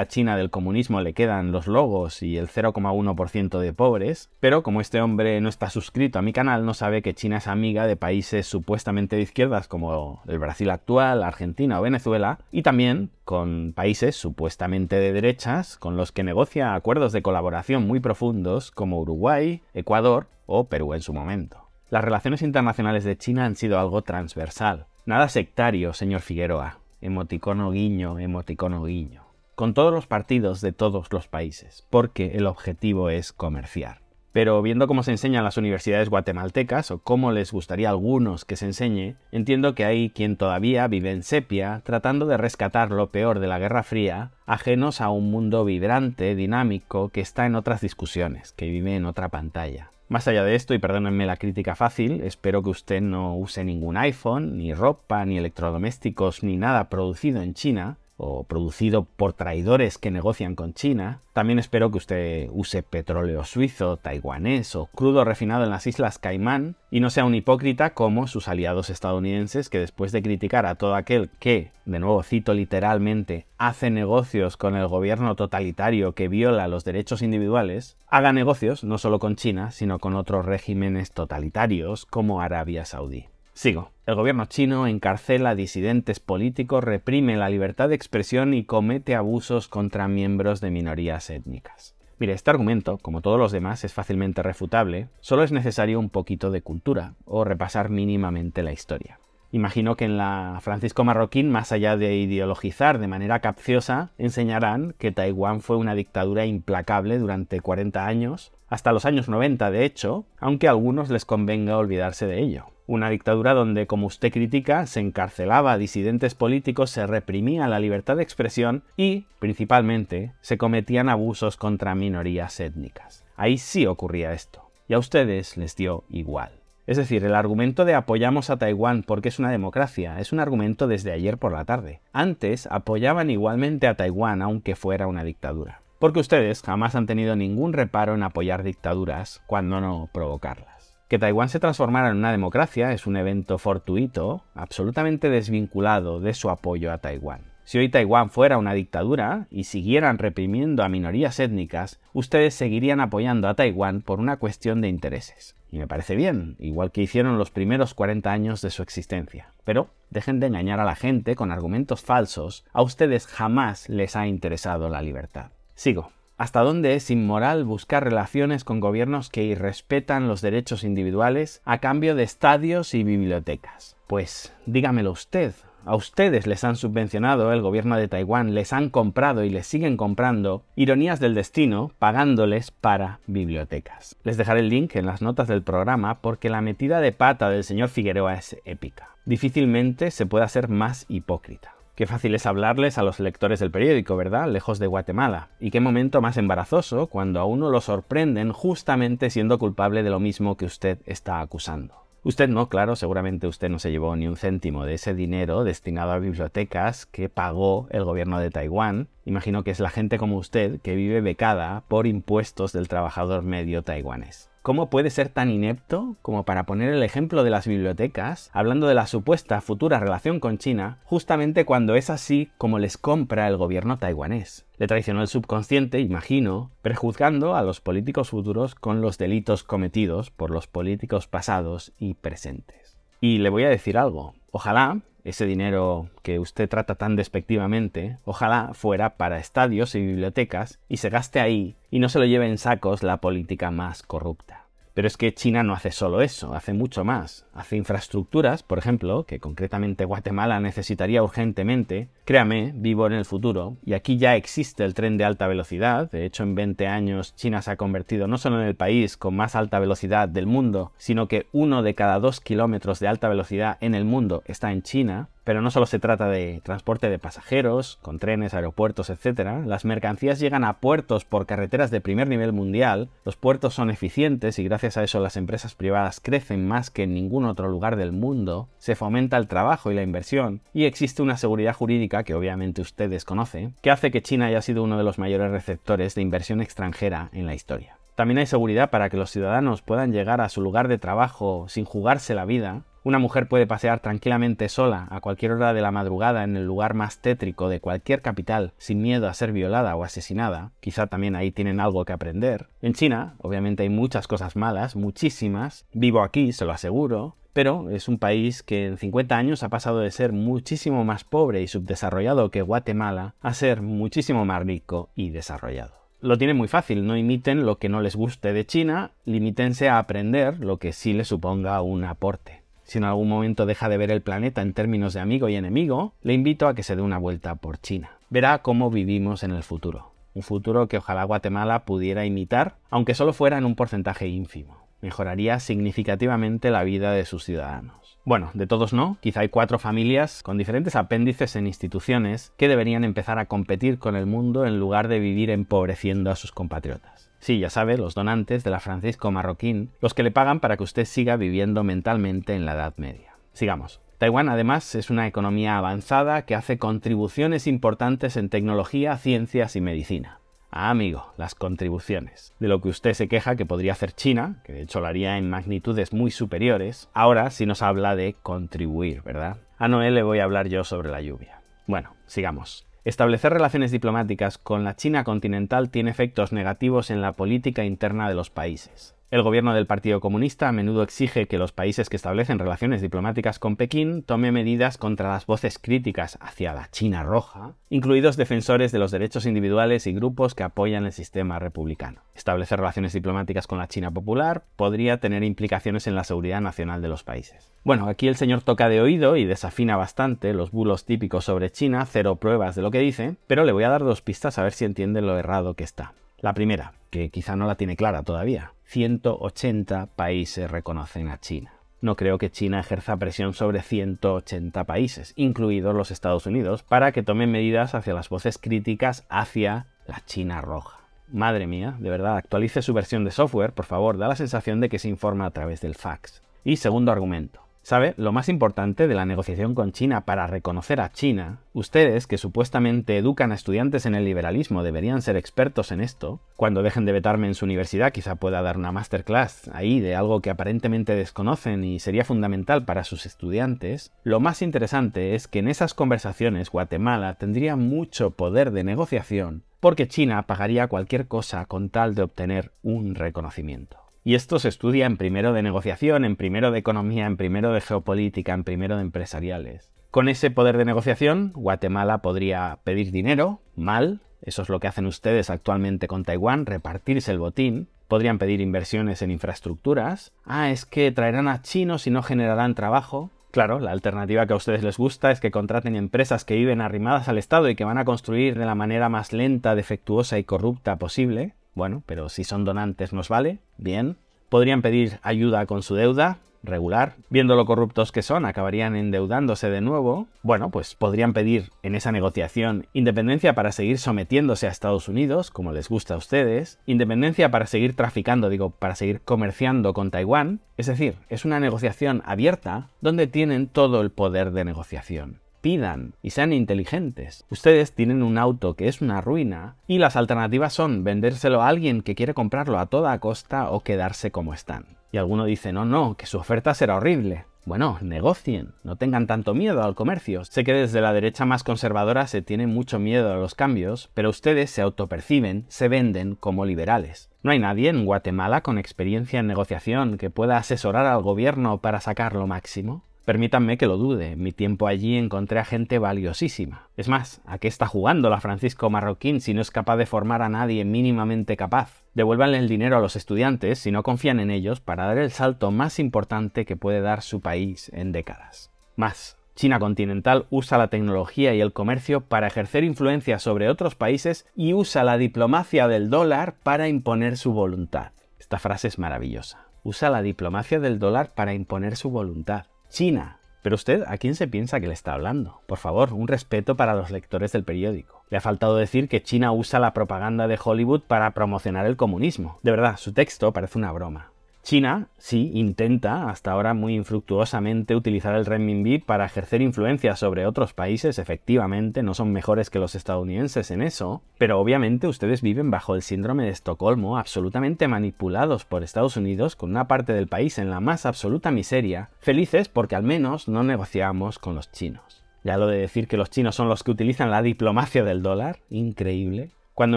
a 0.00 0.08
China 0.08 0.36
del 0.36 0.50
comunismo 0.50 1.00
le 1.00 1.12
quedan 1.12 1.52
los 1.52 1.68
logos 1.68 2.24
y 2.24 2.36
el 2.38 2.48
0,1% 2.48 3.60
de 3.60 3.72
pobres, 3.72 4.30
pero 4.40 4.64
como 4.64 4.80
este 4.80 5.00
hombre 5.00 5.40
no 5.40 5.48
está 5.48 5.70
suscrito 5.70 6.18
a 6.18 6.22
mi 6.22 6.32
canal, 6.32 6.66
no 6.66 6.74
sabe 6.74 7.02
que 7.02 7.14
China 7.14 7.36
es 7.36 7.46
amiga 7.46 7.86
de 7.86 7.94
países 7.94 8.48
supuestamente 8.48 9.14
de 9.14 9.22
izquierdas 9.22 9.68
como 9.68 10.22
el 10.26 10.40
Brasil 10.40 10.70
actual, 10.70 11.22
Argentina 11.22 11.78
o 11.78 11.82
Venezuela, 11.82 12.40
y 12.50 12.62
también 12.62 13.10
con 13.24 13.72
países 13.76 14.16
supuestamente 14.16 14.96
de 14.96 15.12
derechas 15.12 15.76
con 15.76 15.96
los 15.96 16.10
que 16.10 16.24
negocia 16.24 16.74
acuerdos 16.74 17.12
de 17.12 17.22
colaboración 17.22 17.86
muy 17.86 18.00
profundos 18.00 18.72
como 18.72 19.00
Uruguay, 19.00 19.62
Ecuador 19.72 20.26
o 20.46 20.64
Perú 20.64 20.94
en 20.94 21.02
su 21.02 21.12
momento. 21.12 21.67
Las 21.90 22.04
relaciones 22.04 22.42
internacionales 22.42 23.02
de 23.04 23.16
China 23.16 23.46
han 23.46 23.56
sido 23.56 23.78
algo 23.78 24.02
transversal. 24.02 24.86
Nada 25.06 25.30
sectario, 25.30 25.94
señor 25.94 26.20
Figueroa. 26.20 26.80
Emoticono 27.00 27.70
guiño, 27.70 28.18
emoticono 28.18 28.84
guiño. 28.84 29.22
Con 29.54 29.72
todos 29.72 29.90
los 29.90 30.06
partidos 30.06 30.60
de 30.60 30.72
todos 30.72 31.10
los 31.10 31.28
países, 31.28 31.86
porque 31.88 32.32
el 32.34 32.46
objetivo 32.46 33.08
es 33.08 33.32
comerciar. 33.32 34.02
Pero 34.32 34.60
viendo 34.60 34.86
cómo 34.86 35.02
se 35.02 35.12
enseñan 35.12 35.44
las 35.44 35.56
universidades 35.56 36.10
guatemaltecas 36.10 36.90
o 36.90 36.98
cómo 36.98 37.32
les 37.32 37.52
gustaría 37.52 37.88
a 37.88 37.92
algunos 37.92 38.44
que 38.44 38.56
se 38.56 38.66
enseñe, 38.66 39.16
entiendo 39.32 39.74
que 39.74 39.86
hay 39.86 40.10
quien 40.10 40.36
todavía 40.36 40.86
vive 40.88 41.10
en 41.10 41.22
sepia 41.22 41.80
tratando 41.84 42.26
de 42.26 42.36
rescatar 42.36 42.90
lo 42.90 43.10
peor 43.10 43.38
de 43.38 43.46
la 43.46 43.58
Guerra 43.58 43.82
Fría, 43.82 44.32
ajenos 44.44 45.00
a 45.00 45.08
un 45.08 45.30
mundo 45.30 45.64
vibrante, 45.64 46.34
dinámico, 46.34 47.08
que 47.08 47.22
está 47.22 47.46
en 47.46 47.54
otras 47.54 47.80
discusiones, 47.80 48.52
que 48.52 48.68
vive 48.68 48.94
en 48.94 49.06
otra 49.06 49.30
pantalla. 49.30 49.90
Más 50.08 50.26
allá 50.26 50.42
de 50.42 50.54
esto, 50.54 50.72
y 50.72 50.78
perdónenme 50.78 51.26
la 51.26 51.36
crítica 51.36 51.76
fácil, 51.76 52.22
espero 52.22 52.62
que 52.62 52.70
usted 52.70 53.02
no 53.02 53.36
use 53.36 53.62
ningún 53.62 53.98
iPhone, 53.98 54.56
ni 54.56 54.72
ropa, 54.72 55.26
ni 55.26 55.36
electrodomésticos, 55.36 56.42
ni 56.42 56.56
nada 56.56 56.88
producido 56.88 57.42
en 57.42 57.52
China, 57.52 57.98
o 58.18 58.44
producido 58.44 59.04
por 59.04 59.32
traidores 59.32 59.96
que 59.96 60.10
negocian 60.10 60.56
con 60.56 60.74
China. 60.74 61.22
También 61.32 61.60
espero 61.60 61.90
que 61.90 61.98
usted 61.98 62.48
use 62.50 62.82
petróleo 62.82 63.44
suizo, 63.44 63.96
taiwanés 63.96 64.74
o 64.74 64.86
crudo 64.86 65.24
refinado 65.24 65.62
en 65.62 65.70
las 65.70 65.86
Islas 65.86 66.18
Caimán 66.18 66.76
y 66.90 66.98
no 66.98 67.10
sea 67.10 67.24
un 67.24 67.36
hipócrita 67.36 67.94
como 67.94 68.26
sus 68.26 68.48
aliados 68.48 68.90
estadounidenses 68.90 69.70
que 69.70 69.78
después 69.78 70.10
de 70.10 70.22
criticar 70.22 70.66
a 70.66 70.74
todo 70.74 70.96
aquel 70.96 71.30
que, 71.38 71.70
de 71.84 72.00
nuevo 72.00 72.22
cito 72.24 72.54
literalmente, 72.54 73.46
hace 73.56 73.88
negocios 73.88 74.56
con 74.56 74.74
el 74.74 74.88
gobierno 74.88 75.36
totalitario 75.36 76.12
que 76.14 76.26
viola 76.26 76.66
los 76.66 76.84
derechos 76.84 77.22
individuales, 77.22 77.96
haga 78.08 78.32
negocios 78.32 78.82
no 78.82 78.98
solo 78.98 79.20
con 79.20 79.36
China, 79.36 79.70
sino 79.70 80.00
con 80.00 80.16
otros 80.16 80.44
regímenes 80.44 81.12
totalitarios 81.12 82.04
como 82.04 82.40
Arabia 82.40 82.84
Saudí. 82.84 83.26
Sigo. 83.58 83.90
El 84.06 84.14
gobierno 84.14 84.44
chino 84.44 84.86
encarcela 84.86 85.50
a 85.50 85.54
disidentes 85.56 86.20
políticos, 86.20 86.84
reprime 86.84 87.36
la 87.36 87.48
libertad 87.48 87.88
de 87.88 87.96
expresión 87.96 88.54
y 88.54 88.62
comete 88.62 89.16
abusos 89.16 89.66
contra 89.66 90.06
miembros 90.06 90.60
de 90.60 90.70
minorías 90.70 91.28
étnicas. 91.28 91.96
Mire, 92.20 92.34
este 92.34 92.50
argumento, 92.50 92.98
como 92.98 93.20
todos 93.20 93.36
los 93.36 93.50
demás, 93.50 93.82
es 93.82 93.92
fácilmente 93.92 94.44
refutable, 94.44 95.08
solo 95.18 95.42
es 95.42 95.50
necesario 95.50 95.98
un 95.98 96.08
poquito 96.08 96.52
de 96.52 96.62
cultura 96.62 97.14
o 97.24 97.42
repasar 97.42 97.90
mínimamente 97.90 98.62
la 98.62 98.70
historia. 98.70 99.18
Imagino 99.50 99.96
que 99.96 100.04
en 100.04 100.18
la 100.18 100.60
Francisco 100.62 101.02
Marroquín, 101.02 101.50
más 101.50 101.72
allá 101.72 101.96
de 101.96 102.14
ideologizar 102.14 103.00
de 103.00 103.08
manera 103.08 103.40
capciosa, 103.40 104.12
enseñarán 104.18 104.94
que 104.98 105.10
Taiwán 105.10 105.62
fue 105.62 105.78
una 105.78 105.96
dictadura 105.96 106.46
implacable 106.46 107.18
durante 107.18 107.60
40 107.60 108.06
años, 108.06 108.52
hasta 108.68 108.92
los 108.92 109.04
años 109.04 109.28
90 109.28 109.68
de 109.72 109.84
hecho, 109.84 110.26
aunque 110.38 110.68
a 110.68 110.70
algunos 110.70 111.10
les 111.10 111.24
convenga 111.24 111.76
olvidarse 111.76 112.24
de 112.28 112.38
ello. 112.38 112.66
Una 112.88 113.10
dictadura 113.10 113.52
donde, 113.52 113.86
como 113.86 114.06
usted 114.06 114.32
critica, 114.32 114.86
se 114.86 115.00
encarcelaba 115.00 115.72
a 115.72 115.78
disidentes 115.78 116.34
políticos, 116.34 116.88
se 116.88 117.06
reprimía 117.06 117.68
la 117.68 117.80
libertad 117.80 118.16
de 118.16 118.22
expresión 118.22 118.82
y, 118.96 119.26
principalmente, 119.38 120.32
se 120.40 120.56
cometían 120.56 121.10
abusos 121.10 121.58
contra 121.58 121.94
minorías 121.94 122.58
étnicas. 122.60 123.26
Ahí 123.36 123.58
sí 123.58 123.84
ocurría 123.84 124.32
esto. 124.32 124.70
Y 124.88 124.94
a 124.94 124.98
ustedes 124.98 125.58
les 125.58 125.76
dio 125.76 126.04
igual. 126.08 126.50
Es 126.86 126.96
decir, 126.96 127.22
el 127.24 127.34
argumento 127.34 127.84
de 127.84 127.94
apoyamos 127.94 128.48
a 128.48 128.56
Taiwán 128.56 129.02
porque 129.02 129.28
es 129.28 129.38
una 129.38 129.50
democracia 129.50 130.18
es 130.18 130.32
un 130.32 130.40
argumento 130.40 130.86
desde 130.86 131.12
ayer 131.12 131.36
por 131.36 131.52
la 131.52 131.66
tarde. 131.66 132.00
Antes 132.14 132.66
apoyaban 132.70 133.28
igualmente 133.28 133.86
a 133.86 133.96
Taiwán 133.96 134.40
aunque 134.40 134.76
fuera 134.76 135.08
una 135.08 135.24
dictadura. 135.24 135.82
Porque 135.98 136.20
ustedes 136.20 136.62
jamás 136.62 136.94
han 136.94 137.04
tenido 137.04 137.36
ningún 137.36 137.74
reparo 137.74 138.14
en 138.14 138.22
apoyar 138.22 138.62
dictaduras 138.62 139.42
cuando 139.46 139.82
no 139.82 140.08
provocarlas. 140.10 140.77
Que 141.08 141.18
Taiwán 141.18 141.48
se 141.48 141.58
transformara 141.58 142.10
en 142.10 142.18
una 142.18 142.32
democracia 142.32 142.92
es 142.92 143.06
un 143.06 143.16
evento 143.16 143.56
fortuito, 143.56 144.44
absolutamente 144.54 145.30
desvinculado 145.30 146.20
de 146.20 146.34
su 146.34 146.50
apoyo 146.50 146.92
a 146.92 146.98
Taiwán. 146.98 147.40
Si 147.64 147.78
hoy 147.78 147.88
Taiwán 147.88 148.28
fuera 148.28 148.58
una 148.58 148.74
dictadura 148.74 149.46
y 149.50 149.64
siguieran 149.64 150.18
reprimiendo 150.18 150.82
a 150.82 150.90
minorías 150.90 151.40
étnicas, 151.40 151.98
ustedes 152.12 152.54
seguirían 152.54 153.00
apoyando 153.00 153.48
a 153.48 153.54
Taiwán 153.54 154.02
por 154.02 154.20
una 154.20 154.36
cuestión 154.36 154.82
de 154.82 154.88
intereses. 154.88 155.56
Y 155.70 155.78
me 155.78 155.86
parece 155.86 156.14
bien, 156.14 156.56
igual 156.58 156.92
que 156.92 157.02
hicieron 157.02 157.38
los 157.38 157.50
primeros 157.50 157.94
40 157.94 158.30
años 158.30 158.60
de 158.60 158.70
su 158.70 158.82
existencia. 158.82 159.52
Pero 159.64 159.88
dejen 160.10 160.40
de 160.40 160.48
engañar 160.48 160.78
a 160.78 160.84
la 160.84 160.94
gente 160.94 161.36
con 161.36 161.52
argumentos 161.52 162.02
falsos, 162.02 162.66
a 162.74 162.82
ustedes 162.82 163.26
jamás 163.26 163.88
les 163.88 164.14
ha 164.14 164.26
interesado 164.26 164.90
la 164.90 165.00
libertad. 165.00 165.52
Sigo. 165.74 166.10
¿Hasta 166.38 166.60
dónde 166.60 166.94
es 166.94 167.10
inmoral 167.10 167.64
buscar 167.64 168.04
relaciones 168.04 168.62
con 168.62 168.78
gobiernos 168.78 169.28
que 169.28 169.42
irrespetan 169.42 170.28
los 170.28 170.40
derechos 170.40 170.84
individuales 170.84 171.60
a 171.64 171.78
cambio 171.78 172.14
de 172.14 172.22
estadios 172.22 172.94
y 172.94 173.02
bibliotecas? 173.02 173.96
Pues 174.06 174.54
dígamelo 174.64 175.10
usted. 175.10 175.52
A 175.84 175.96
ustedes 175.96 176.46
les 176.46 176.62
han 176.62 176.76
subvencionado, 176.76 177.52
el 177.52 177.60
gobierno 177.60 177.96
de 177.96 178.06
Taiwán 178.06 178.54
les 178.54 178.72
han 178.72 178.88
comprado 178.88 179.42
y 179.42 179.50
les 179.50 179.66
siguen 179.66 179.96
comprando 179.96 180.62
ironías 180.76 181.18
del 181.18 181.34
destino 181.34 181.90
pagándoles 181.98 182.70
para 182.70 183.18
bibliotecas. 183.26 184.14
Les 184.22 184.36
dejaré 184.36 184.60
el 184.60 184.68
link 184.68 184.94
en 184.94 185.06
las 185.06 185.22
notas 185.22 185.48
del 185.48 185.64
programa 185.64 186.20
porque 186.20 186.50
la 186.50 186.60
metida 186.60 187.00
de 187.00 187.10
pata 187.10 187.50
del 187.50 187.64
señor 187.64 187.88
Figueroa 187.88 188.34
es 188.34 188.56
épica. 188.64 189.16
Difícilmente 189.24 190.12
se 190.12 190.26
pueda 190.26 190.46
ser 190.46 190.68
más 190.68 191.04
hipócrita. 191.08 191.77
Qué 191.98 192.06
fácil 192.06 192.32
es 192.36 192.46
hablarles 192.46 192.96
a 192.96 193.02
los 193.02 193.18
lectores 193.18 193.58
del 193.58 193.72
periódico, 193.72 194.14
¿verdad? 194.14 194.48
Lejos 194.48 194.78
de 194.78 194.86
Guatemala. 194.86 195.48
Y 195.58 195.72
qué 195.72 195.80
momento 195.80 196.20
más 196.20 196.36
embarazoso 196.36 197.08
cuando 197.08 197.40
a 197.40 197.44
uno 197.44 197.70
lo 197.70 197.80
sorprenden 197.80 198.52
justamente 198.52 199.30
siendo 199.30 199.58
culpable 199.58 200.04
de 200.04 200.10
lo 200.10 200.20
mismo 200.20 200.56
que 200.56 200.64
usted 200.64 200.98
está 201.06 201.40
acusando. 201.40 201.96
Usted 202.22 202.48
no, 202.48 202.68
claro, 202.68 202.94
seguramente 202.94 203.48
usted 203.48 203.68
no 203.68 203.80
se 203.80 203.90
llevó 203.90 204.14
ni 204.14 204.28
un 204.28 204.36
céntimo 204.36 204.84
de 204.84 204.94
ese 204.94 205.12
dinero 205.12 205.64
destinado 205.64 206.12
a 206.12 206.20
bibliotecas 206.20 207.04
que 207.04 207.28
pagó 207.28 207.88
el 207.90 208.04
gobierno 208.04 208.38
de 208.38 208.50
Taiwán. 208.50 209.08
Imagino 209.24 209.64
que 209.64 209.72
es 209.72 209.80
la 209.80 209.90
gente 209.90 210.18
como 210.18 210.36
usted 210.36 210.80
que 210.80 210.94
vive 210.94 211.20
becada 211.20 211.82
por 211.88 212.06
impuestos 212.06 212.72
del 212.72 212.86
trabajador 212.86 213.42
medio 213.42 213.82
taiwanés. 213.82 214.50
¿Cómo 214.68 214.90
puede 214.90 215.08
ser 215.08 215.30
tan 215.30 215.50
inepto 215.50 216.16
como 216.20 216.44
para 216.44 216.64
poner 216.64 216.92
el 216.92 217.02
ejemplo 217.02 217.42
de 217.42 217.48
las 217.48 217.66
bibliotecas, 217.66 218.50
hablando 218.52 218.86
de 218.86 218.92
la 218.92 219.06
supuesta 219.06 219.62
futura 219.62 219.98
relación 219.98 220.40
con 220.40 220.58
China, 220.58 220.98
justamente 221.04 221.64
cuando 221.64 221.94
es 221.94 222.10
así 222.10 222.50
como 222.58 222.78
les 222.78 222.98
compra 222.98 223.48
el 223.48 223.56
gobierno 223.56 223.96
taiwanés? 223.96 224.66
Le 224.76 224.86
traicionó 224.86 225.22
el 225.22 225.28
subconsciente, 225.28 226.00
imagino, 226.00 226.70
prejuzgando 226.82 227.56
a 227.56 227.62
los 227.62 227.80
políticos 227.80 228.28
futuros 228.28 228.74
con 228.74 229.00
los 229.00 229.16
delitos 229.16 229.64
cometidos 229.64 230.30
por 230.30 230.50
los 230.50 230.66
políticos 230.66 231.28
pasados 231.28 231.94
y 231.98 232.12
presentes. 232.12 232.98
Y 233.22 233.38
le 233.38 233.48
voy 233.48 233.64
a 233.64 233.70
decir 233.70 233.96
algo, 233.96 234.34
ojalá 234.50 235.00
ese 235.28 235.46
dinero 235.46 236.08
que 236.22 236.38
usted 236.38 236.68
trata 236.68 236.94
tan 236.94 237.16
despectivamente, 237.16 238.18
ojalá 238.24 238.70
fuera 238.72 239.16
para 239.16 239.38
estadios 239.38 239.94
y 239.94 240.00
bibliotecas 240.00 240.78
y 240.88 240.98
se 240.98 241.10
gaste 241.10 241.40
ahí 241.40 241.76
y 241.90 241.98
no 241.98 242.08
se 242.08 242.18
lo 242.18 242.24
lleve 242.24 242.48
en 242.48 242.58
sacos 242.58 243.02
la 243.02 243.18
política 243.18 243.70
más 243.70 244.02
corrupta. 244.02 244.67
Pero 244.98 245.06
es 245.06 245.16
que 245.16 245.32
China 245.32 245.62
no 245.62 245.74
hace 245.74 245.92
solo 245.92 246.22
eso, 246.22 246.56
hace 246.56 246.72
mucho 246.72 247.04
más. 247.04 247.46
Hace 247.54 247.76
infraestructuras, 247.76 248.64
por 248.64 248.78
ejemplo, 248.78 249.26
que 249.26 249.38
concretamente 249.38 250.04
Guatemala 250.04 250.58
necesitaría 250.58 251.22
urgentemente. 251.22 252.08
Créame, 252.24 252.72
vivo 252.74 253.06
en 253.06 253.12
el 253.12 253.24
futuro, 253.24 253.76
y 253.86 253.92
aquí 253.92 254.18
ya 254.18 254.34
existe 254.34 254.84
el 254.84 254.94
tren 254.94 255.16
de 255.16 255.22
alta 255.22 255.46
velocidad. 255.46 256.10
De 256.10 256.24
hecho, 256.26 256.42
en 256.42 256.56
20 256.56 256.88
años 256.88 257.36
China 257.36 257.62
se 257.62 257.70
ha 257.70 257.76
convertido 257.76 258.26
no 258.26 258.38
solo 258.38 258.60
en 258.60 258.66
el 258.66 258.74
país 258.74 259.16
con 259.16 259.36
más 259.36 259.54
alta 259.54 259.78
velocidad 259.78 260.28
del 260.28 260.46
mundo, 260.46 260.90
sino 260.96 261.28
que 261.28 261.46
uno 261.52 261.84
de 261.84 261.94
cada 261.94 262.18
dos 262.18 262.40
kilómetros 262.40 262.98
de 262.98 263.06
alta 263.06 263.28
velocidad 263.28 263.78
en 263.80 263.94
el 263.94 264.04
mundo 264.04 264.42
está 264.46 264.72
en 264.72 264.82
China 264.82 265.28
Pero 265.48 265.62
no 265.62 265.70
solo 265.70 265.86
se 265.86 265.98
trata 265.98 266.28
de 266.28 266.60
transporte 266.62 267.08
de 267.08 267.18
pasajeros, 267.18 267.98
con 268.02 268.18
trenes, 268.18 268.52
aeropuertos, 268.52 269.08
etc. 269.08 269.64
Las 269.64 269.86
mercancías 269.86 270.40
llegan 270.40 270.62
a 270.62 270.78
puertos 270.78 271.24
por 271.24 271.46
carreteras 271.46 271.90
de 271.90 272.02
primer 272.02 272.28
nivel 272.28 272.52
mundial, 272.52 273.08
los 273.24 273.36
puertos 273.36 273.72
son 273.72 273.88
eficientes 273.88 274.58
y 274.58 274.64
gracias 274.64 274.98
a 274.98 275.04
eso 275.04 275.20
las 275.20 275.38
empresas 275.38 275.74
privadas 275.74 276.20
crecen 276.20 276.68
más 276.68 276.90
que 276.90 277.04
en 277.04 277.14
ningún 277.14 277.46
otro 277.46 277.68
lugar 277.68 277.96
del 277.96 278.12
mundo, 278.12 278.68
se 278.76 278.94
fomenta 278.94 279.38
el 279.38 279.48
trabajo 279.48 279.90
y 279.90 279.94
la 279.94 280.02
inversión, 280.02 280.60
y 280.74 280.84
existe 280.84 281.22
una 281.22 281.38
seguridad 281.38 281.72
jurídica 281.72 282.24
que 282.24 282.34
obviamente 282.34 282.82
usted 282.82 283.08
desconoce, 283.08 283.70
que 283.80 283.90
hace 283.90 284.10
que 284.10 284.20
China 284.20 284.48
haya 284.48 284.60
sido 284.60 284.82
uno 284.82 284.98
de 284.98 285.04
los 285.04 285.18
mayores 285.18 285.50
receptores 285.50 286.14
de 286.14 286.20
inversión 286.20 286.60
extranjera 286.60 287.30
en 287.32 287.46
la 287.46 287.54
historia. 287.54 287.96
También 288.18 288.38
hay 288.38 288.46
seguridad 288.46 288.90
para 288.90 289.10
que 289.10 289.16
los 289.16 289.30
ciudadanos 289.30 289.80
puedan 289.80 290.10
llegar 290.10 290.40
a 290.40 290.48
su 290.48 290.60
lugar 290.60 290.88
de 290.88 290.98
trabajo 290.98 291.66
sin 291.68 291.84
jugarse 291.84 292.34
la 292.34 292.46
vida. 292.46 292.82
Una 293.04 293.18
mujer 293.18 293.48
puede 293.48 293.66
pasear 293.66 294.00
tranquilamente 294.00 294.68
sola 294.68 295.06
a 295.10 295.20
cualquier 295.20 295.52
hora 295.52 295.72
de 295.72 295.80
la 295.80 295.90
madrugada 295.90 296.44
en 296.44 296.56
el 296.56 296.66
lugar 296.66 296.94
más 296.94 297.20
tétrico 297.20 297.68
de 297.68 297.80
cualquier 297.80 298.22
capital 298.22 298.72
sin 298.76 299.00
miedo 299.00 299.28
a 299.28 299.34
ser 299.34 299.52
violada 299.52 299.94
o 299.96 300.04
asesinada. 300.04 300.72
Quizá 300.80 301.06
también 301.06 301.36
ahí 301.36 301.50
tienen 301.50 301.80
algo 301.80 302.04
que 302.04 302.12
aprender. 302.12 302.68
En 302.82 302.94
China, 302.94 303.36
obviamente 303.38 303.84
hay 303.84 303.88
muchas 303.88 304.26
cosas 304.26 304.56
malas, 304.56 304.96
muchísimas. 304.96 305.86
Vivo 305.92 306.22
aquí, 306.22 306.52
se 306.52 306.64
lo 306.64 306.72
aseguro. 306.72 307.36
Pero 307.52 307.90
es 307.90 308.08
un 308.08 308.18
país 308.18 308.62
que 308.62 308.86
en 308.86 308.98
50 308.98 309.36
años 309.36 309.62
ha 309.62 309.68
pasado 309.68 310.00
de 310.00 310.10
ser 310.10 310.32
muchísimo 310.32 311.04
más 311.04 311.24
pobre 311.24 311.62
y 311.62 311.66
subdesarrollado 311.66 312.50
que 312.50 312.62
Guatemala 312.62 313.34
a 313.40 313.54
ser 313.54 313.80
muchísimo 313.82 314.44
más 314.44 314.64
rico 314.64 315.10
y 315.14 315.30
desarrollado 315.30 315.98
lo 316.20 316.36
tienen 316.36 316.56
muy 316.56 316.68
fácil, 316.68 317.06
no 317.06 317.16
imiten 317.16 317.64
lo 317.64 317.78
que 317.78 317.88
no 317.88 318.00
les 318.00 318.16
guste 318.16 318.52
de 318.52 318.66
China, 318.66 319.12
limítense 319.24 319.88
a 319.88 319.98
aprender 319.98 320.58
lo 320.58 320.78
que 320.78 320.92
sí 320.92 321.12
les 321.12 321.28
suponga 321.28 321.80
un 321.80 322.04
aporte. 322.04 322.57
Si 322.88 322.96
en 322.96 323.04
algún 323.04 323.28
momento 323.28 323.66
deja 323.66 323.90
de 323.90 323.98
ver 323.98 324.10
el 324.10 324.22
planeta 324.22 324.62
en 324.62 324.72
términos 324.72 325.12
de 325.12 325.20
amigo 325.20 325.50
y 325.50 325.56
enemigo, 325.56 326.14
le 326.22 326.32
invito 326.32 326.66
a 326.66 326.74
que 326.74 326.82
se 326.82 326.96
dé 326.96 327.02
una 327.02 327.18
vuelta 327.18 327.54
por 327.56 327.78
China. 327.78 328.12
Verá 328.30 328.62
cómo 328.62 328.90
vivimos 328.90 329.42
en 329.42 329.50
el 329.50 329.62
futuro. 329.62 330.12
Un 330.32 330.42
futuro 330.42 330.88
que 330.88 330.96
ojalá 330.96 331.24
Guatemala 331.24 331.84
pudiera 331.84 332.24
imitar, 332.24 332.76
aunque 332.88 333.12
solo 333.12 333.34
fuera 333.34 333.58
en 333.58 333.66
un 333.66 333.74
porcentaje 333.74 334.28
ínfimo. 334.28 334.78
Mejoraría 335.02 335.60
significativamente 335.60 336.70
la 336.70 336.82
vida 336.82 337.12
de 337.12 337.26
sus 337.26 337.44
ciudadanos. 337.44 338.18
Bueno, 338.24 338.50
de 338.54 338.66
todos 338.66 338.94
no, 338.94 339.18
quizá 339.20 339.40
hay 339.40 339.50
cuatro 339.50 339.78
familias 339.78 340.42
con 340.42 340.56
diferentes 340.56 340.96
apéndices 340.96 341.56
en 341.56 341.66
instituciones 341.66 342.54
que 342.56 342.68
deberían 342.68 343.04
empezar 343.04 343.38
a 343.38 343.44
competir 343.44 343.98
con 343.98 344.16
el 344.16 344.24
mundo 344.24 344.64
en 344.64 344.80
lugar 344.80 345.08
de 345.08 345.18
vivir 345.18 345.50
empobreciendo 345.50 346.30
a 346.30 346.36
sus 346.36 346.52
compatriotas. 346.52 347.17
Sí, 347.38 347.58
ya 347.58 347.70
sabe, 347.70 347.96
los 347.96 348.14
donantes 348.14 348.64
de 348.64 348.70
la 348.70 348.80
Francisco 348.80 349.30
Marroquín, 349.30 349.90
los 350.00 350.14
que 350.14 350.22
le 350.22 350.30
pagan 350.30 350.60
para 350.60 350.76
que 350.76 350.82
usted 350.82 351.04
siga 351.04 351.36
viviendo 351.36 351.84
mentalmente 351.84 352.54
en 352.54 352.66
la 352.66 352.74
Edad 352.74 352.94
Media. 352.96 353.36
Sigamos. 353.52 354.00
Taiwán 354.18 354.48
además 354.48 354.96
es 354.96 355.10
una 355.10 355.28
economía 355.28 355.78
avanzada 355.78 356.42
que 356.42 356.56
hace 356.56 356.78
contribuciones 356.78 357.68
importantes 357.68 358.36
en 358.36 358.48
tecnología, 358.48 359.16
ciencias 359.16 359.76
y 359.76 359.80
medicina. 359.80 360.40
Ah, 360.70 360.90
amigo, 360.90 361.32
las 361.36 361.54
contribuciones. 361.54 362.52
De 362.58 362.68
lo 362.68 362.80
que 362.80 362.88
usted 362.88 363.14
se 363.14 363.28
queja 363.28 363.56
que 363.56 363.64
podría 363.64 363.92
hacer 363.92 364.12
China, 364.12 364.60
que 364.64 364.72
de 364.72 364.82
hecho 364.82 365.00
lo 365.00 365.06
haría 365.06 365.38
en 365.38 365.48
magnitudes 365.48 366.12
muy 366.12 366.30
superiores, 366.32 367.08
ahora 367.14 367.50
sí 367.50 367.64
nos 367.64 367.80
habla 367.80 368.16
de 368.16 368.34
contribuir, 368.42 369.22
¿verdad? 369.22 369.58
A 369.78 369.86
Noel 369.86 370.14
le 370.16 370.22
voy 370.24 370.40
a 370.40 370.44
hablar 370.44 370.68
yo 370.68 370.82
sobre 370.82 371.10
la 371.10 371.22
lluvia. 371.22 371.62
Bueno, 371.86 372.14
sigamos. 372.26 372.87
Establecer 373.04 373.52
relaciones 373.52 373.90
diplomáticas 373.90 374.58
con 374.58 374.84
la 374.84 374.96
China 374.96 375.24
continental 375.24 375.90
tiene 375.90 376.10
efectos 376.10 376.52
negativos 376.52 377.10
en 377.10 377.20
la 377.20 377.32
política 377.32 377.84
interna 377.84 378.28
de 378.28 378.34
los 378.34 378.50
países. 378.50 379.17
El 379.30 379.42
gobierno 379.42 379.74
del 379.74 379.86
Partido 379.86 380.20
Comunista 380.20 380.70
a 380.70 380.72
menudo 380.72 381.02
exige 381.02 381.48
que 381.48 381.58
los 381.58 381.72
países 381.72 382.08
que 382.08 382.16
establecen 382.16 382.58
relaciones 382.58 383.02
diplomáticas 383.02 383.58
con 383.58 383.76
Pekín 383.76 384.22
tomen 384.22 384.54
medidas 384.54 384.96
contra 384.96 385.28
las 385.28 385.44
voces 385.44 385.78
críticas 385.78 386.38
hacia 386.40 386.72
la 386.72 386.88
China 386.90 387.24
roja, 387.24 387.74
incluidos 387.90 388.38
defensores 388.38 388.90
de 388.90 388.98
los 388.98 389.10
derechos 389.10 389.44
individuales 389.44 390.06
y 390.06 390.14
grupos 390.14 390.54
que 390.54 390.62
apoyan 390.62 391.04
el 391.04 391.12
sistema 391.12 391.58
republicano. 391.58 392.22
Establecer 392.34 392.78
relaciones 392.78 393.12
diplomáticas 393.12 393.66
con 393.66 393.76
la 393.76 393.88
China 393.88 394.10
popular 394.10 394.64
podría 394.76 395.18
tener 395.20 395.44
implicaciones 395.44 396.06
en 396.06 396.14
la 396.14 396.24
seguridad 396.24 396.62
nacional 396.62 397.02
de 397.02 397.08
los 397.08 397.22
países. 397.22 397.70
Bueno, 397.84 398.08
aquí 398.08 398.28
el 398.28 398.36
señor 398.36 398.62
toca 398.62 398.88
de 398.88 399.02
oído 399.02 399.36
y 399.36 399.44
desafina 399.44 399.98
bastante 399.98 400.54
los 400.54 400.70
bulos 400.70 401.04
típicos 401.04 401.44
sobre 401.44 401.70
China, 401.70 402.06
cero 402.06 402.36
pruebas 402.36 402.76
de 402.76 402.82
lo 402.82 402.90
que 402.90 403.00
dice, 403.00 403.36
pero 403.46 403.64
le 403.64 403.72
voy 403.72 403.84
a 403.84 403.90
dar 403.90 404.04
dos 404.04 404.22
pistas 404.22 404.58
a 404.58 404.62
ver 404.62 404.72
si 404.72 404.86
entiende 404.86 405.20
lo 405.20 405.38
errado 405.38 405.74
que 405.74 405.84
está. 405.84 406.14
La 406.40 406.54
primera, 406.54 406.92
que 407.10 407.30
quizá 407.30 407.56
no 407.56 407.66
la 407.66 407.76
tiene 407.76 407.96
clara 407.96 408.22
todavía. 408.22 408.72
180 408.84 410.06
países 410.16 410.70
reconocen 410.70 411.28
a 411.28 411.38
China. 411.38 411.72
No 412.00 412.14
creo 412.14 412.38
que 412.38 412.50
China 412.50 412.78
ejerza 412.78 413.16
presión 413.16 413.54
sobre 413.54 413.82
180 413.82 414.84
países, 414.84 415.32
incluidos 415.34 415.94
los 415.94 416.12
Estados 416.12 416.46
Unidos, 416.46 416.84
para 416.84 417.10
que 417.10 417.24
tomen 417.24 417.50
medidas 417.50 417.94
hacia 417.94 418.14
las 418.14 418.28
voces 418.28 418.56
críticas 418.56 419.26
hacia 419.28 419.86
la 420.06 420.24
China 420.24 420.60
roja. 420.60 421.00
Madre 421.30 421.66
mía, 421.66 421.96
de 421.98 422.08
verdad, 422.08 422.36
actualice 422.36 422.82
su 422.82 422.94
versión 422.94 423.24
de 423.24 423.32
software, 423.32 423.72
por 423.72 423.84
favor, 423.84 424.16
da 424.16 424.28
la 424.28 424.36
sensación 424.36 424.80
de 424.80 424.88
que 424.88 424.98
se 424.98 425.08
informa 425.08 425.46
a 425.46 425.50
través 425.50 425.80
del 425.80 425.96
fax. 425.96 426.42
Y 426.64 426.76
segundo 426.76 427.12
argumento, 427.12 427.60
¿Sabe? 427.88 428.12
Lo 428.18 428.32
más 428.32 428.50
importante 428.50 429.08
de 429.08 429.14
la 429.14 429.24
negociación 429.24 429.74
con 429.74 429.92
China 429.92 430.26
para 430.26 430.46
reconocer 430.46 431.00
a 431.00 431.10
China, 431.10 431.60
ustedes 431.72 432.26
que 432.26 432.36
supuestamente 432.36 433.16
educan 433.16 433.50
a 433.50 433.54
estudiantes 433.54 434.04
en 434.04 434.14
el 434.14 434.26
liberalismo 434.26 434.82
deberían 434.82 435.22
ser 435.22 435.36
expertos 435.36 435.90
en 435.90 436.02
esto, 436.02 436.38
cuando 436.54 436.82
dejen 436.82 437.06
de 437.06 437.12
vetarme 437.12 437.46
en 437.46 437.54
su 437.54 437.64
universidad 437.64 438.12
quizá 438.12 438.34
pueda 438.34 438.60
dar 438.60 438.76
una 438.76 438.92
masterclass 438.92 439.70
ahí 439.72 440.00
de 440.00 440.14
algo 440.14 440.42
que 440.42 440.50
aparentemente 440.50 441.14
desconocen 441.14 441.82
y 441.82 441.98
sería 441.98 442.26
fundamental 442.26 442.84
para 442.84 443.04
sus 443.04 443.24
estudiantes, 443.24 444.12
lo 444.22 444.38
más 444.38 444.60
interesante 444.60 445.34
es 445.34 445.48
que 445.48 445.60
en 445.60 445.68
esas 445.68 445.94
conversaciones 445.94 446.68
Guatemala 446.68 447.38
tendría 447.38 447.74
mucho 447.76 448.32
poder 448.32 448.70
de 448.70 448.84
negociación 448.84 449.62
porque 449.80 450.08
China 450.08 450.42
pagaría 450.42 450.88
cualquier 450.88 451.26
cosa 451.26 451.64
con 451.64 451.88
tal 451.88 452.14
de 452.14 452.24
obtener 452.24 452.70
un 452.82 453.14
reconocimiento. 453.14 454.07
Y 454.28 454.34
esto 454.34 454.58
se 454.58 454.68
estudia 454.68 455.06
en 455.06 455.16
primero 455.16 455.54
de 455.54 455.62
negociación, 455.62 456.26
en 456.26 456.36
primero 456.36 456.70
de 456.70 456.78
economía, 456.78 457.24
en 457.24 457.38
primero 457.38 457.72
de 457.72 457.80
geopolítica, 457.80 458.52
en 458.52 458.62
primero 458.62 458.96
de 458.96 459.00
empresariales. 459.00 459.90
Con 460.10 460.28
ese 460.28 460.50
poder 460.50 460.76
de 460.76 460.84
negociación, 460.84 461.52
Guatemala 461.54 462.18
podría 462.18 462.80
pedir 462.84 463.10
dinero, 463.10 463.62
mal, 463.74 464.20
eso 464.42 464.60
es 464.60 464.68
lo 464.68 464.80
que 464.80 464.86
hacen 464.86 465.06
ustedes 465.06 465.48
actualmente 465.48 466.08
con 466.08 466.24
Taiwán, 466.24 466.66
repartirse 466.66 467.32
el 467.32 467.38
botín, 467.38 467.88
podrían 468.06 468.36
pedir 468.36 468.60
inversiones 468.60 469.22
en 469.22 469.30
infraestructuras, 469.30 470.34
ah, 470.44 470.70
es 470.70 470.84
que 470.84 471.10
traerán 471.10 471.48
a 471.48 471.62
chinos 471.62 472.06
y 472.06 472.10
no 472.10 472.22
generarán 472.22 472.74
trabajo, 472.74 473.30
Claro, 473.50 473.80
la 473.80 473.92
alternativa 473.92 474.46
que 474.46 474.52
a 474.52 474.56
ustedes 474.56 474.82
les 474.82 474.98
gusta 474.98 475.30
es 475.30 475.40
que 475.40 475.50
contraten 475.50 475.96
empresas 475.96 476.44
que 476.44 476.54
viven 476.54 476.82
arrimadas 476.82 477.30
al 477.30 477.38
Estado 477.38 477.70
y 477.70 477.76
que 477.76 477.84
van 477.84 477.96
a 477.96 478.04
construir 478.04 478.58
de 478.58 478.66
la 478.66 478.74
manera 478.74 479.08
más 479.08 479.32
lenta, 479.32 479.74
defectuosa 479.74 480.38
y 480.38 480.44
corrupta 480.44 480.96
posible. 480.96 481.54
Bueno, 481.78 482.02
pero 482.06 482.28
si 482.28 482.42
son 482.42 482.64
donantes 482.64 483.12
nos 483.12 483.28
vale, 483.28 483.60
bien. 483.76 484.16
Podrían 484.48 484.82
pedir 484.82 485.20
ayuda 485.22 485.64
con 485.64 485.84
su 485.84 485.94
deuda, 485.94 486.38
regular. 486.64 487.14
Viendo 487.30 487.54
lo 487.54 487.66
corruptos 487.66 488.10
que 488.10 488.22
son, 488.22 488.46
acabarían 488.46 488.96
endeudándose 488.96 489.70
de 489.70 489.80
nuevo. 489.80 490.26
Bueno, 490.42 490.70
pues 490.70 490.96
podrían 490.96 491.34
pedir 491.34 491.70
en 491.84 491.94
esa 491.94 492.10
negociación 492.10 492.88
independencia 492.94 493.54
para 493.54 493.70
seguir 493.70 494.00
sometiéndose 494.00 494.66
a 494.66 494.70
Estados 494.70 495.08
Unidos, 495.08 495.52
como 495.52 495.70
les 495.70 495.88
gusta 495.88 496.14
a 496.14 496.18
ustedes, 496.18 496.80
independencia 496.84 497.52
para 497.52 497.66
seguir 497.66 497.94
traficando, 497.94 498.48
digo, 498.48 498.70
para 498.70 498.96
seguir 498.96 499.20
comerciando 499.20 499.94
con 499.94 500.10
Taiwán. 500.10 500.58
Es 500.78 500.86
decir, 500.86 501.14
es 501.28 501.44
una 501.44 501.60
negociación 501.60 502.24
abierta 502.26 502.88
donde 503.00 503.28
tienen 503.28 503.68
todo 503.68 504.00
el 504.00 504.10
poder 504.10 504.50
de 504.50 504.64
negociación 504.64 505.38
pidan 505.60 506.14
y 506.22 506.30
sean 506.30 506.52
inteligentes. 506.52 507.44
Ustedes 507.50 507.92
tienen 507.92 508.22
un 508.22 508.38
auto 508.38 508.74
que 508.74 508.88
es 508.88 509.00
una 509.00 509.20
ruina 509.20 509.76
y 509.86 509.98
las 509.98 510.16
alternativas 510.16 510.72
son 510.72 511.04
vendérselo 511.04 511.62
a 511.62 511.68
alguien 511.68 512.02
que 512.02 512.14
quiere 512.14 512.34
comprarlo 512.34 512.78
a 512.78 512.86
toda 512.86 513.18
costa 513.18 513.70
o 513.70 513.80
quedarse 513.80 514.30
como 514.30 514.54
están. 514.54 514.98
Y 515.12 515.18
alguno 515.18 515.44
dice, 515.44 515.72
no, 515.72 515.84
no, 515.84 516.16
que 516.16 516.26
su 516.26 516.38
oferta 516.38 516.74
será 516.74 516.96
horrible. 516.96 517.46
Bueno, 517.68 517.98
negocien, 518.00 518.72
no 518.82 518.96
tengan 518.96 519.26
tanto 519.26 519.52
miedo 519.52 519.82
al 519.82 519.94
comercio. 519.94 520.42
Sé 520.46 520.64
que 520.64 520.72
desde 520.72 521.02
la 521.02 521.12
derecha 521.12 521.44
más 521.44 521.64
conservadora 521.64 522.26
se 522.26 522.40
tiene 522.40 522.66
mucho 522.66 522.98
miedo 522.98 523.30
a 523.30 523.36
los 523.36 523.54
cambios, 523.54 524.10
pero 524.14 524.30
ustedes 524.30 524.70
se 524.70 524.80
autoperciben, 524.80 525.66
se 525.68 525.88
venden 525.88 526.34
como 526.34 526.64
liberales. 526.64 527.28
No 527.42 527.50
hay 527.50 527.58
nadie 527.58 527.90
en 527.90 528.06
Guatemala 528.06 528.62
con 528.62 528.78
experiencia 528.78 529.40
en 529.40 529.48
negociación 529.48 530.16
que 530.16 530.30
pueda 530.30 530.56
asesorar 530.56 531.04
al 531.04 531.20
gobierno 531.20 531.82
para 531.82 532.00
sacar 532.00 532.34
lo 532.34 532.46
máximo. 532.46 533.04
Permítanme 533.28 533.76
que 533.76 533.86
lo 533.86 533.98
dude, 533.98 534.36
mi 534.36 534.52
tiempo 534.52 534.86
allí 534.86 535.14
encontré 535.18 535.58
a 535.58 535.66
gente 535.66 535.98
valiosísima. 535.98 536.88
Es 536.96 537.08
más, 537.08 537.42
¿a 537.44 537.58
qué 537.58 537.68
está 537.68 537.86
jugando 537.86 538.30
la 538.30 538.40
Francisco 538.40 538.88
Marroquín 538.88 539.42
si 539.42 539.52
no 539.52 539.60
es 539.60 539.70
capaz 539.70 539.98
de 539.98 540.06
formar 540.06 540.40
a 540.40 540.48
nadie 540.48 540.86
mínimamente 540.86 541.54
capaz? 541.58 542.04
Devuélvanle 542.14 542.56
el 542.56 542.70
dinero 542.70 542.96
a 542.96 543.00
los 543.00 543.16
estudiantes 543.16 543.80
si 543.80 543.90
no 543.90 544.02
confían 544.02 544.40
en 544.40 544.50
ellos 544.50 544.80
para 544.80 545.04
dar 545.04 545.18
el 545.18 545.30
salto 545.30 545.70
más 545.70 545.98
importante 545.98 546.64
que 546.64 546.76
puede 546.76 547.02
dar 547.02 547.20
su 547.20 547.42
país 547.42 547.90
en 547.92 548.12
décadas. 548.12 548.72
Más, 548.96 549.36
China 549.54 549.78
continental 549.78 550.46
usa 550.48 550.78
la 550.78 550.88
tecnología 550.88 551.54
y 551.54 551.60
el 551.60 551.74
comercio 551.74 552.22
para 552.22 552.46
ejercer 552.46 552.82
influencia 552.82 553.38
sobre 553.38 553.68
otros 553.68 553.94
países 553.94 554.46
y 554.56 554.72
usa 554.72 555.04
la 555.04 555.18
diplomacia 555.18 555.86
del 555.86 556.08
dólar 556.08 556.54
para 556.62 556.88
imponer 556.88 557.36
su 557.36 557.52
voluntad. 557.52 558.12
Esta 558.38 558.58
frase 558.58 558.88
es 558.88 558.98
maravillosa. 558.98 559.66
Usa 559.82 560.08
la 560.08 560.22
diplomacia 560.22 560.80
del 560.80 560.98
dólar 560.98 561.34
para 561.34 561.52
imponer 561.52 561.96
su 561.96 562.08
voluntad. 562.08 562.64
China, 562.88 563.38
Pero 563.60 563.74
usted, 563.74 564.04
¿a 564.06 564.16
quién 564.16 564.34
se 564.34 564.46
piensa 564.46 564.80
que 564.80 564.86
le 564.86 564.94
está 564.94 565.12
hablando? 565.12 565.60
Por 565.66 565.78
favor, 565.78 566.14
un 566.14 566.28
respeto 566.28 566.76
para 566.76 566.94
los 566.94 567.10
lectores 567.10 567.52
del 567.52 567.64
periódico. 567.64 568.24
Le 568.30 568.38
ha 568.38 568.40
faltado 568.40 568.76
decir 568.76 569.08
que 569.08 569.22
China 569.22 569.52
usa 569.52 569.80
la 569.80 569.92
propaganda 569.92 570.46
de 570.46 570.58
Hollywood 570.62 571.02
para 571.02 571.32
promocionar 571.32 571.84
el 571.84 571.96
comunismo. 571.96 572.60
De 572.62 572.70
verdad, 572.70 572.96
su 572.96 573.12
texto 573.12 573.52
parece 573.52 573.76
una 573.76 573.92
broma. 573.92 574.30
China 574.62 575.08
sí 575.16 575.50
intenta, 575.54 576.28
hasta 576.28 576.52
ahora 576.52 576.74
muy 576.74 576.94
infructuosamente, 576.94 577.96
utilizar 577.96 578.34
el 578.34 578.44
renminbi 578.44 578.98
para 578.98 579.24
ejercer 579.24 579.62
influencia 579.62 580.14
sobre 580.14 580.46
otros 580.46 580.74
países, 580.74 581.18
efectivamente, 581.18 582.02
no 582.02 582.12
son 582.12 582.32
mejores 582.32 582.68
que 582.68 582.78
los 582.78 582.94
estadounidenses 582.94 583.70
en 583.70 583.82
eso, 583.82 584.22
pero 584.36 584.60
obviamente 584.60 585.06
ustedes 585.06 585.40
viven 585.40 585.70
bajo 585.70 585.94
el 585.94 586.02
síndrome 586.02 586.44
de 586.44 586.50
Estocolmo, 586.50 587.18
absolutamente 587.18 587.88
manipulados 587.88 588.64
por 588.64 588.82
Estados 588.82 589.16
Unidos, 589.16 589.56
con 589.56 589.70
una 589.70 589.88
parte 589.88 590.12
del 590.12 590.28
país 590.28 590.58
en 590.58 590.70
la 590.70 590.80
más 590.80 591.06
absoluta 591.06 591.50
miseria, 591.50 592.10
felices 592.18 592.68
porque 592.68 592.96
al 592.96 593.04
menos 593.04 593.48
no 593.48 593.62
negociamos 593.62 594.38
con 594.38 594.54
los 594.54 594.70
chinos. 594.70 595.24
Ya 595.44 595.56
lo 595.56 595.66
de 595.66 595.78
decir 595.78 596.08
que 596.08 596.16
los 596.16 596.30
chinos 596.30 596.56
son 596.56 596.68
los 596.68 596.82
que 596.82 596.90
utilizan 596.90 597.30
la 597.30 597.42
diplomacia 597.42 598.04
del 598.04 598.22
dólar, 598.22 598.58
increíble. 598.68 599.50
Cuando 599.78 599.96